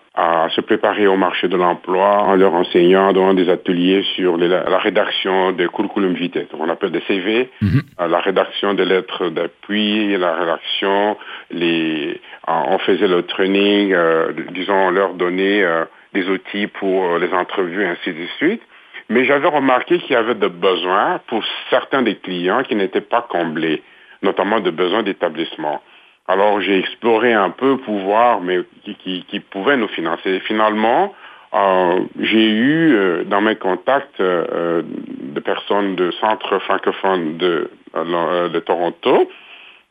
se 0.55 0.61
préparer 0.61 1.07
au 1.07 1.17
marché 1.17 1.47
de 1.47 1.57
l'emploi 1.57 2.23
en 2.23 2.35
leur 2.35 2.53
enseignant, 2.53 3.11
dans 3.13 3.33
des 3.33 3.49
ateliers 3.49 4.03
sur 4.15 4.37
la 4.37 4.77
rédaction 4.79 5.51
des 5.51 5.67
curriculum 5.67 6.13
vitae, 6.13 6.47
on 6.57 6.69
appelle 6.69 6.91
des 6.91 7.01
CV, 7.07 7.49
mhm. 7.61 7.81
la 7.99 8.19
rédaction 8.19 8.73
des 8.73 8.85
lettres 8.85 9.29
d'appui, 9.29 10.15
la 10.17 10.35
rédaction, 10.35 11.17
les, 11.51 12.21
on 12.47 12.77
faisait 12.79 13.07
le 13.07 13.23
training, 13.23 13.95
disons, 14.51 14.87
on 14.87 14.91
leur 14.91 15.13
donnait 15.15 15.63
des 16.13 16.29
outils 16.29 16.67
pour 16.67 17.17
les 17.17 17.31
entrevues, 17.33 17.85
ainsi 17.85 18.11
de 18.13 18.25
suite. 18.37 18.61
Mais 19.09 19.25
j'avais 19.25 19.47
remarqué 19.47 19.99
qu'il 19.99 20.13
y 20.13 20.15
avait 20.15 20.35
des 20.35 20.49
besoins 20.49 21.19
pour 21.27 21.43
certains 21.69 22.01
des 22.01 22.15
clients 22.15 22.63
qui 22.63 22.75
n'étaient 22.75 23.01
pas 23.01 23.21
comblés, 23.29 23.83
notamment 24.25 24.59
des 24.59 24.71
besoins 24.71 25.03
d'établissement. 25.03 25.81
Alors 26.27 26.59
j'ai 26.59 26.77
exploré 26.79 27.33
un 27.33 27.51
peu 27.51 27.77
pour 27.77 27.97
voir 27.99 28.41
mais 28.41 28.59
qui, 28.83 29.39
pouvaient 29.51 29.77
nous 29.77 29.87
financer. 29.87 30.39
Finalement, 30.41 31.13
euh, 31.53 31.99
j'ai 32.19 32.49
eu 32.49 32.95
euh, 32.95 33.23
dans 33.23 33.41
mes 33.41 33.55
contacts 33.55 34.19
euh, 34.19 34.81
des 34.83 35.41
personnes 35.41 35.95
de 35.95 36.11
centre 36.11 36.59
francophone 36.59 37.37
de, 37.37 37.69
de 37.95 38.59
Toronto 38.59 39.29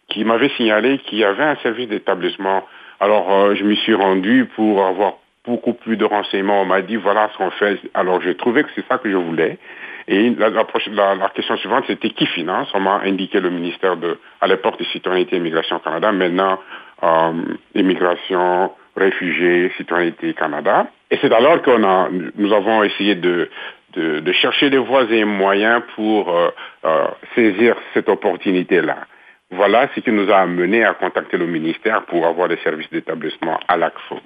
qui 0.09 0.25
m'avaient 0.25 0.51
signalé 0.57 0.99
qu'il 0.99 1.19
y 1.19 1.25
avait 1.25 1.45
un 1.45 1.57
service 1.57 1.89
d'établissement. 1.89 2.67
Alors 3.01 3.55
je 3.55 3.65
m'y 3.65 3.77
suis 3.77 3.95
rendu 3.95 4.47
pour 4.57 4.85
avoir 4.85 5.15
beaucoup 5.47 5.75
plus 5.75 5.97
de 5.97 6.05
renseignements. 6.05 6.63
On 6.63 6.65
m'a 6.65 6.83
dit, 6.83 6.97
voilà 6.97 7.29
ce 7.33 7.39
qu'on 7.39 7.51
fait. 7.51 7.79
Alors, 7.95 8.21
j'ai 8.23 8.35
trouvé 8.35 8.65
que 8.65 8.71
c'est 8.75 8.87
ça 8.89 8.99
que 8.99 9.11
je 9.11 9.17
voulais. 9.17 9.59
Et 10.07 10.31
la, 10.31 10.51
la, 10.51 11.29
question 11.31 11.57
suivante, 11.57 11.85
c'était 11.87 12.11
qui 12.11 12.27
finance? 12.27 12.69
On 12.75 12.81
m'a 12.81 13.01
indiqué 13.05 13.41
le 13.41 13.51
ministère 13.51 13.97
de, 13.97 14.19
à 14.41 14.47
l'époque 14.47 14.79
de 14.79 14.85
Citoyenneté 14.85 15.37
et 15.37 15.39
Immigration 15.39 15.79
Canada, 15.79 16.13
maintenant 16.13 16.61
euh, 17.03 17.33
Immigration, 17.75 18.73
Réfugiés, 18.97 19.73
Citoyenneté 19.77 20.35
Canada. 20.35 20.87
Et 21.11 21.19
c'est 21.21 21.33
alors 21.33 21.63
qu'on 21.63 21.83
a, 21.85 22.09
nous 22.37 22.53
avons 22.53 22.83
essayé 22.83 23.15
de, 23.15 23.49
de, 23.95 24.21
de, 24.21 24.33
chercher 24.33 24.69
des 24.69 24.79
voies 24.79 25.05
et 25.11 25.25
moyens 25.25 25.83
pour 25.95 26.29
euh, 26.29 26.51
euh, 26.85 27.07
saisir 27.35 27.75
cette 27.95 28.09
opportunité-là. 28.09 29.07
Voilà 29.51 29.89
ce 29.95 30.01
qui 30.01 30.11
nous 30.11 30.31
a 30.31 30.39
amené 30.39 30.85
à 30.85 30.95
contacter 30.95 31.39
le 31.39 31.47
ministère 31.47 32.05
pour 32.07 32.27
avoir 32.27 32.49
des 32.49 32.59
services 32.59 32.91
d'établissement 32.91 33.59
à 33.69 33.77
l'ACFO. 33.77 34.19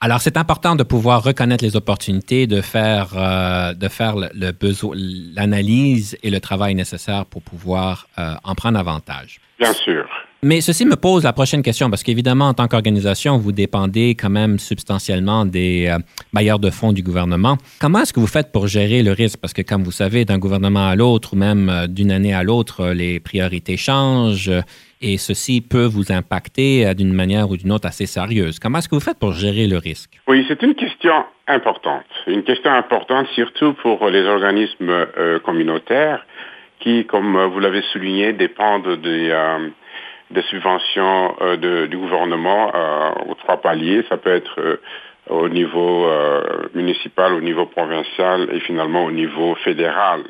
Alors, 0.00 0.20
c'est 0.20 0.36
important 0.36 0.76
de 0.76 0.84
pouvoir 0.84 1.24
reconnaître 1.24 1.64
les 1.64 1.74
opportunités, 1.74 2.46
de 2.46 2.60
faire, 2.60 3.08
euh, 3.16 3.74
de 3.74 3.88
faire 3.88 4.14
le, 4.16 4.52
besoin, 4.52 4.94
l'analyse 4.94 6.16
et 6.22 6.30
le 6.30 6.38
travail 6.38 6.76
nécessaire 6.76 7.26
pour 7.26 7.42
pouvoir 7.42 8.06
euh, 8.16 8.34
en 8.44 8.54
prendre 8.54 8.78
avantage. 8.78 9.40
Bien 9.58 9.72
sûr. 9.72 10.06
Mais 10.40 10.60
ceci 10.60 10.84
me 10.84 10.94
pose 10.94 11.24
la 11.24 11.32
prochaine 11.32 11.62
question, 11.62 11.90
parce 11.90 12.04
qu'évidemment, 12.04 12.46
en 12.46 12.54
tant 12.54 12.68
qu'organisation, 12.68 13.38
vous 13.38 13.50
dépendez 13.50 14.10
quand 14.10 14.30
même 14.30 14.60
substantiellement 14.60 15.44
des 15.44 15.88
euh, 15.88 15.98
bailleurs 16.32 16.60
de 16.60 16.70
fonds 16.70 16.92
du 16.92 17.02
gouvernement. 17.02 17.58
Comment 17.80 18.02
est-ce 18.02 18.12
que 18.12 18.20
vous 18.20 18.28
faites 18.28 18.52
pour 18.52 18.68
gérer 18.68 19.02
le 19.02 19.10
risque? 19.10 19.40
Parce 19.40 19.52
que, 19.52 19.62
comme 19.62 19.82
vous 19.82 19.90
savez, 19.90 20.24
d'un 20.24 20.38
gouvernement 20.38 20.86
à 20.86 20.94
l'autre 20.94 21.32
ou 21.32 21.36
même 21.36 21.88
d'une 21.88 22.12
année 22.12 22.34
à 22.34 22.44
l'autre, 22.44 22.90
les 22.90 23.18
priorités 23.18 23.76
changent 23.76 24.52
et 25.00 25.16
ceci 25.18 25.60
peut 25.60 25.84
vous 25.84 26.12
impacter 26.12 26.86
euh, 26.86 26.94
d'une 26.94 27.12
manière 27.12 27.50
ou 27.50 27.56
d'une 27.56 27.72
autre 27.72 27.86
assez 27.86 28.06
sérieuse. 28.06 28.58
Comment 28.58 28.78
est-ce 28.78 28.88
que 28.88 28.94
vous 28.94 29.00
faites 29.00 29.18
pour 29.18 29.32
gérer 29.32 29.66
le 29.66 29.78
risque? 29.78 30.10
Oui, 30.26 30.44
c'est 30.48 30.62
une 30.62 30.74
question 30.74 31.24
importante. 31.46 32.04
Une 32.26 32.42
question 32.42 32.70
importante 32.70 33.26
surtout 33.34 33.74
pour 33.74 34.08
les 34.08 34.24
organismes 34.24 34.90
euh, 34.90 35.38
communautaires 35.40 36.26
qui, 36.80 37.06
comme 37.06 37.36
vous 37.46 37.60
l'avez 37.60 37.82
souligné, 37.92 38.32
dépendent 38.32 38.86
euh, 38.86 39.68
des 40.30 40.42
subventions 40.42 41.34
du 41.88 41.96
gouvernement 41.96 42.70
aux 43.28 43.34
trois 43.34 43.60
paliers. 43.62 44.04
Ça 44.10 44.18
peut 44.18 44.30
être 44.30 44.78
au 45.30 45.48
niveau 45.48 46.06
municipal, 46.74 47.32
au 47.32 47.40
niveau 47.40 47.64
provincial 47.64 48.46
et 48.52 48.60
finalement 48.60 49.04
au 49.06 49.10
niveau 49.10 49.54
fédéral. 49.64 50.20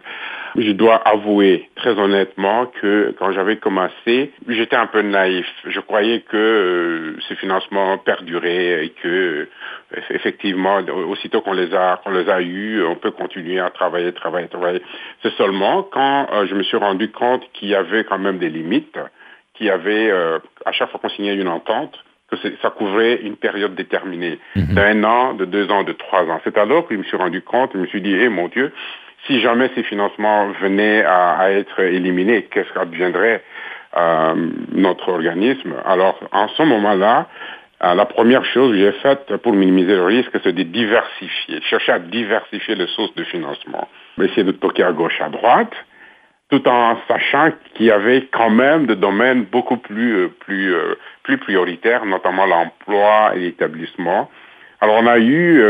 Je 0.57 0.73
dois 0.73 0.97
avouer 0.97 1.69
très 1.77 1.99
honnêtement 1.99 2.67
que 2.67 3.15
quand 3.19 3.33
j'avais 3.33 3.57
commencé, 3.57 4.33
j'étais 4.49 4.77
un 4.77 4.87
peu 4.87 5.03
naïf. 5.03 5.47
Je 5.67 5.81
croyais 5.81 6.21
que 6.21 6.37
euh, 6.37 7.17
ces 7.29 7.37
financements 7.37 7.99
perduraient 7.99 8.85
et 8.85 8.91
que 8.91 9.09
euh, 9.09 10.01
effectivement, 10.11 10.79
aussitôt 11.09 11.41
qu'on 11.41 11.53
les 11.53 11.75
a 11.75 12.01
qu'on 12.03 12.11
les 12.11 12.29
a 12.29 12.41
eus, 12.41 12.83
on 12.85 12.97
peut 12.97 13.11
continuer 13.11 13.61
à 13.61 13.71
travailler, 13.71 14.13
travailler, 14.13 14.49
travailler. 14.49 14.83
C'est 15.23 15.33
seulement 15.35 15.83
quand 15.83 16.29
euh, 16.33 16.47
je 16.47 16.55
me 16.55 16.63
suis 16.63 16.77
rendu 16.77 17.11
compte 17.11 17.43
qu'il 17.53 17.69
y 17.69 17.75
avait 17.75 18.05
quand 18.05 18.19
même 18.19 18.39
des 18.39 18.51
limites, 18.51 18.99
qu'il 19.55 19.67
y 19.67 19.71
avait 19.71 20.11
à 20.65 20.73
chaque 20.73 20.91
fois 20.91 21.01
qu'on 21.01 21.09
signait 21.09 21.35
une 21.35 21.49
entente, 21.49 21.99
que 22.31 22.37
ça 22.63 22.71
couvrait 22.71 23.17
une 23.23 23.37
période 23.37 23.75
déterminée, 23.75 24.39
mm-hmm. 24.55 24.75
d'un 24.75 25.05
an, 25.05 25.35
de 25.35 25.45
deux 25.45 25.71
ans, 25.71 25.83
de 25.83 25.93
trois 25.93 26.25
ans. 26.25 26.41
C'est 26.45 26.57
alors 26.59 26.87
que 26.87 26.95
je 26.95 26.99
me 26.99 27.05
suis 27.05 27.17
rendu 27.17 27.43
compte, 27.43 27.71
je 27.73 27.79
me 27.79 27.87
suis 27.87 28.03
dit, 28.03 28.15
eh 28.15 28.29
mon 28.29 28.49
Dieu, 28.49 28.73
si 29.29 29.41
jamais 29.41 29.71
ces 29.75 29.85
financements 29.85 30.51
venaient 30.61 31.05
à, 31.05 31.53
être 31.53 31.81
éliminés, 31.81 32.49
qu'est-ce 32.51 32.73
qu'adviendrait 32.73 33.45
euh, 33.97 34.35
notre 34.73 35.11
organisme? 35.11 35.75
Alors, 35.85 36.19
en 36.33 36.49
ce 36.49 36.63
moment-là, 36.63 37.29
euh, 37.85 37.95
la 37.95 38.07
première 38.07 38.45
chose 38.47 38.73
que 38.73 38.79
j'ai 38.79 38.93
faite 38.93 39.37
pour 39.37 39.53
minimiser 39.53 39.95
le 39.95 40.05
risque, 40.05 40.33
c'est 40.43 40.55
de 40.55 40.63
diversifier, 40.63 41.61
chercher 41.69 41.93
à 41.93 41.99
diversifier 41.99 42.75
les 42.75 42.89
sources 42.89 43.15
de 43.15 43.25
financement. 43.25 43.87
Essayer 44.21 44.45
de 44.45 44.53
toquer 44.53 44.83
à 44.83 44.93
gauche, 44.93 45.21
à 45.21 45.29
droite, 45.29 45.73
tout 46.51 46.67
en 46.67 46.97
sachant 47.07 47.51
qu'il 47.75 47.87
y 47.87 47.91
avait 47.91 48.29
quand 48.33 48.51
même 48.51 48.87
des 48.87 48.97
domaines 48.97 49.45
beaucoup 49.45 49.77
plus, 49.77 50.17
euh, 50.17 50.29
plus, 50.41 50.75
euh, 50.75 50.95
plus 51.23 51.37
prioritaires, 51.37 52.07
notamment 52.07 52.47
l'emploi 52.47 53.33
et 53.37 53.41
l'établissement. 53.41 54.31
Alors 54.81 54.97
on 55.03 55.07
a 55.07 55.19
eu 55.19 55.61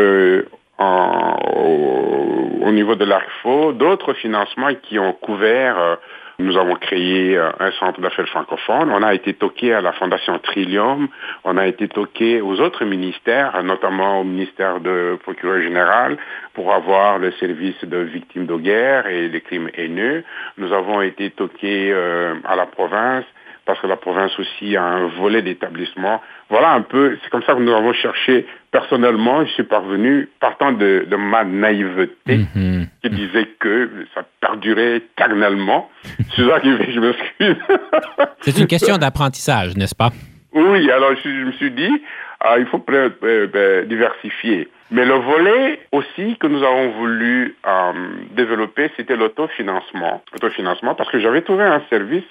au, 0.78 2.70
niveau 2.72 2.94
de 2.94 3.04
l'ARFO, 3.04 3.72
d'autres 3.72 4.12
financements 4.14 4.74
qui 4.82 4.98
ont 4.98 5.12
couvert, 5.12 5.78
euh, 5.78 5.96
nous 6.38 6.56
avons 6.56 6.76
créé 6.76 7.36
euh, 7.36 7.50
un 7.58 7.72
centre 7.72 8.00
d'affaires 8.00 8.28
francophone, 8.28 8.90
on 8.92 9.02
a 9.02 9.12
été 9.14 9.34
toqué 9.34 9.74
à 9.74 9.80
la 9.80 9.92
Fondation 9.92 10.38
Trillium, 10.38 11.08
on 11.42 11.56
a 11.56 11.66
été 11.66 11.88
toqué 11.88 12.40
aux 12.40 12.60
autres 12.60 12.84
ministères, 12.84 13.60
notamment 13.64 14.20
au 14.20 14.24
ministère 14.24 14.78
de 14.78 15.18
procureur 15.22 15.60
général, 15.60 16.16
pour 16.54 16.72
avoir 16.72 17.18
le 17.18 17.32
service 17.32 17.82
de 17.84 17.98
victimes 17.98 18.46
de 18.46 18.56
guerre 18.56 19.08
et 19.08 19.28
des 19.28 19.40
crimes 19.40 19.70
haineux. 19.74 20.22
Nous 20.58 20.72
avons 20.72 21.02
été 21.02 21.30
toqués 21.30 21.90
euh, 21.92 22.34
à 22.44 22.54
la 22.54 22.66
province 22.66 23.24
parce 23.68 23.80
que 23.80 23.86
la 23.86 23.98
province 23.98 24.32
aussi 24.38 24.78
a 24.78 24.82
un 24.82 25.08
volet 25.08 25.42
d'établissement. 25.42 26.22
Voilà 26.48 26.70
un 26.72 26.80
peu, 26.80 27.18
c'est 27.22 27.28
comme 27.28 27.42
ça 27.42 27.52
que 27.52 27.60
nous 27.60 27.74
avons 27.74 27.92
cherché. 27.92 28.46
Personnellement, 28.70 29.44
je 29.44 29.50
suis 29.50 29.62
parvenu, 29.62 30.26
partant 30.40 30.72
de, 30.72 31.06
ma 31.14 31.44
naïveté, 31.44 32.46
mhm. 32.54 32.86
qui 33.02 33.10
disait 33.10 33.46
que 33.60 34.06
ça 34.14 34.22
perdurait 34.40 34.96
éternellement. 34.96 35.90
c'est 36.34 36.48
ça 36.48 36.60
que 36.60 36.90
je 36.90 36.98
m'excuse. 36.98 37.56
c'est 38.40 38.58
une 38.58 38.66
question 38.66 38.96
d'apprentissage, 38.96 39.76
n'est-ce 39.76 39.94
pas? 39.94 40.12
Oui, 40.54 40.90
alors 40.90 41.10
je, 41.22 41.28
me 41.28 41.52
suis 41.52 41.70
dit, 41.70 42.02
ah, 42.40 42.54
il 42.58 42.64
faut 42.66 42.82
euh, 42.88 43.84
diversifier. 43.84 44.70
Mais 44.90 45.04
le 45.04 45.14
volet 45.16 45.80
aussi 45.92 46.38
que 46.38 46.46
nous 46.46 46.62
avons 46.62 46.92
voulu 46.92 47.54
euh, 47.66 47.92
développer, 48.30 48.90
c'était 48.96 49.16
l'autofinancement. 49.16 50.22
L'autofinancement, 50.32 50.94
parce 50.94 51.10
que 51.10 51.20
j'avais 51.20 51.42
trouvé 51.42 51.64
un 51.64 51.82
service 51.90 52.24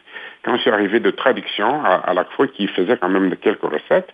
quand 0.47 0.55
je 0.55 0.61
suis 0.61 0.71
arrivé 0.71 1.01
de 1.01 1.11
traduction 1.11 1.83
à, 1.83 2.13
la 2.13 2.23
fois 2.23 2.47
qui 2.47 2.67
faisait 2.67 2.95
quand 2.95 3.09
même 3.09 3.35
quelques 3.35 3.63
recettes. 3.63 4.07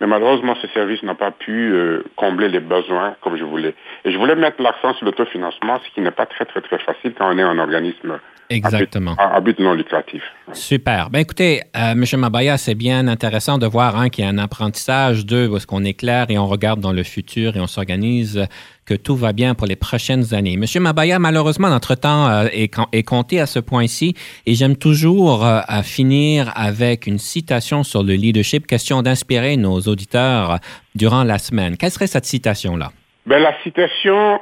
Mais 0.00 0.06
malheureusement, 0.06 0.56
ce 0.62 0.66
service 0.68 1.02
n'a 1.02 1.14
pas 1.14 1.30
pu 1.30 1.72
euh, 1.72 2.02
combler 2.16 2.48
les 2.48 2.60
besoins 2.60 3.16
comme 3.20 3.36
je 3.36 3.44
voulais. 3.44 3.74
Et 4.06 4.10
je 4.10 4.16
voulais 4.16 4.34
mettre 4.34 4.62
l'accent 4.62 4.94
sur 4.94 5.04
l'autofinancement, 5.04 5.78
ce 5.84 5.94
qui 5.94 6.00
n'est 6.00 6.10
pas 6.10 6.24
très, 6.24 6.46
très, 6.46 6.62
très 6.62 6.78
facile 6.78 7.12
quand 7.18 7.30
on 7.30 7.38
est 7.38 7.42
un 7.42 7.58
organisme 7.58 8.18
Exactement. 8.50 9.14
À, 9.18 9.40
but, 9.40 9.58
non 9.58 9.72
lucratif. 9.72 10.22
Super. 10.52 11.10
Ben 11.10 11.20
écoutez, 11.20 11.62
euh, 11.76 11.92
M. 11.92 12.04
Mabaya, 12.18 12.58
c'est 12.58 12.74
bien 12.74 13.08
intéressant 13.08 13.58
de 13.58 13.66
voir 13.66 13.96
hein, 13.96 14.08
qu'il 14.10 14.24
y 14.24 14.26
a 14.26 14.30
un 14.30 14.38
apprentissage, 14.38 15.24
de 15.24 15.48
parce 15.48 15.66
qu'on 15.66 15.82
est 15.84 15.94
clair 15.94 16.26
et 16.28 16.38
on 16.38 16.46
regarde 16.46 16.80
dans 16.80 16.92
le 16.92 17.02
futur 17.02 17.56
et 17.56 17.60
on 17.60 17.66
s'organise 17.66 18.46
que 18.86 18.94
tout 18.94 19.16
va 19.16 19.32
bien 19.32 19.54
pour 19.54 19.66
les 19.66 19.76
prochaines 19.76 20.34
années. 20.34 20.56
Monsieur 20.56 20.80
Mabaya, 20.80 21.18
malheureusement, 21.18 21.68
notre 21.68 21.94
temps 21.94 22.28
euh, 22.28 22.46
est, 22.52 23.02
compté 23.02 23.40
à 23.40 23.46
ce 23.46 23.58
point-ci 23.58 24.14
et 24.46 24.54
j'aime 24.54 24.76
toujours 24.76 25.44
à 25.44 25.82
finir 25.82 26.52
avec 26.54 27.06
une 27.06 27.18
citation 27.18 27.82
sur 27.82 28.02
le 28.02 28.14
leadership, 28.14 28.66
question 28.66 29.02
d'inspirer 29.02 29.56
nos 29.56 29.80
auditeurs 29.80 30.58
durant 30.94 31.24
la 31.24 31.38
semaine. 31.38 31.76
Quelle 31.76 31.90
serait 31.90 32.06
cette 32.06 32.24
citation-là? 32.24 32.90
Ben, 33.26 33.38
la 33.38 33.54
citation 33.62 34.40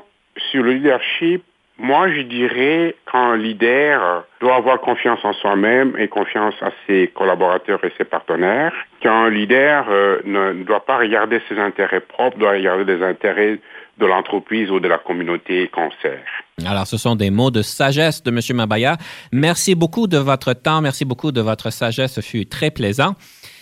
sur 0.50 0.62
le 0.62 0.72
leadership, 0.72 1.42
moi, 1.78 2.08
je 2.12 2.20
dirais 2.20 2.94
qu'un 3.10 3.36
leader 3.36 4.24
doit 4.40 4.56
avoir 4.56 4.80
confiance 4.80 5.18
en 5.24 5.32
soi-même 5.32 5.94
et 5.98 6.06
confiance 6.06 6.54
à 6.62 6.70
ses 6.86 7.08
collaborateurs 7.08 7.84
et 7.84 7.92
ses 7.98 8.04
partenaires. 8.04 8.72
Qu'un 9.00 9.30
leader 9.30 9.86
euh, 9.90 10.20
ne 10.24 10.64
doit 10.64 10.84
pas 10.84 10.98
regarder 10.98 11.40
ses 11.48 11.58
intérêts 11.58 12.00
propres, 12.00 12.38
doit 12.38 12.52
regarder 12.52 12.84
les 12.96 13.02
intérêts 13.02 13.58
de 14.02 14.06
l'entreprise 14.06 14.70
ou 14.70 14.80
de 14.80 14.88
la 14.88 14.98
communauté 14.98 15.70
qu'on 15.72 15.90
sert. 16.02 16.26
Alors, 16.66 16.86
ce 16.86 16.96
sont 16.96 17.14
des 17.14 17.30
mots 17.30 17.52
de 17.52 17.62
sagesse 17.62 18.22
de 18.22 18.30
M. 18.30 18.56
Mabaya. 18.56 18.96
Merci 19.30 19.74
beaucoup 19.74 20.06
de 20.08 20.18
votre 20.18 20.52
temps, 20.54 20.80
merci 20.80 21.04
beaucoup 21.04 21.30
de 21.30 21.40
votre 21.40 21.70
sagesse, 21.70 22.14
ce 22.14 22.20
fut 22.20 22.46
très 22.46 22.70
plaisant. 22.70 23.14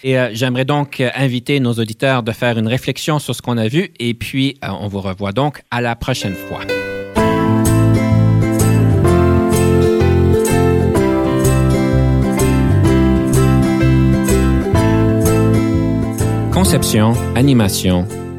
Et 0.03 0.19
euh, 0.19 0.31
j'aimerais 0.33 0.65
donc 0.65 1.01
euh, 1.01 1.11
inviter 1.15 1.61
nos 1.61 1.75
auditeurs 1.75 2.23
de 2.23 2.33
faire 2.33 2.57
une 2.59 2.69
réflexion 2.69 3.19
sur 3.19 3.35
ce 3.35 3.43
qu'on 3.43 3.59
a 3.59 3.69
vu 3.69 3.91
et 3.99 4.15
puis 4.15 4.57
euh, 4.65 4.69
on 4.81 4.89
vous 4.89 5.01
revoit 5.01 5.33
donc 5.33 5.61
à 5.71 5.83
la 5.83 5.95
prochaine 5.95 6.35
fois. 6.35 6.61
Conception, 16.51 17.13
animation, 17.37 18.07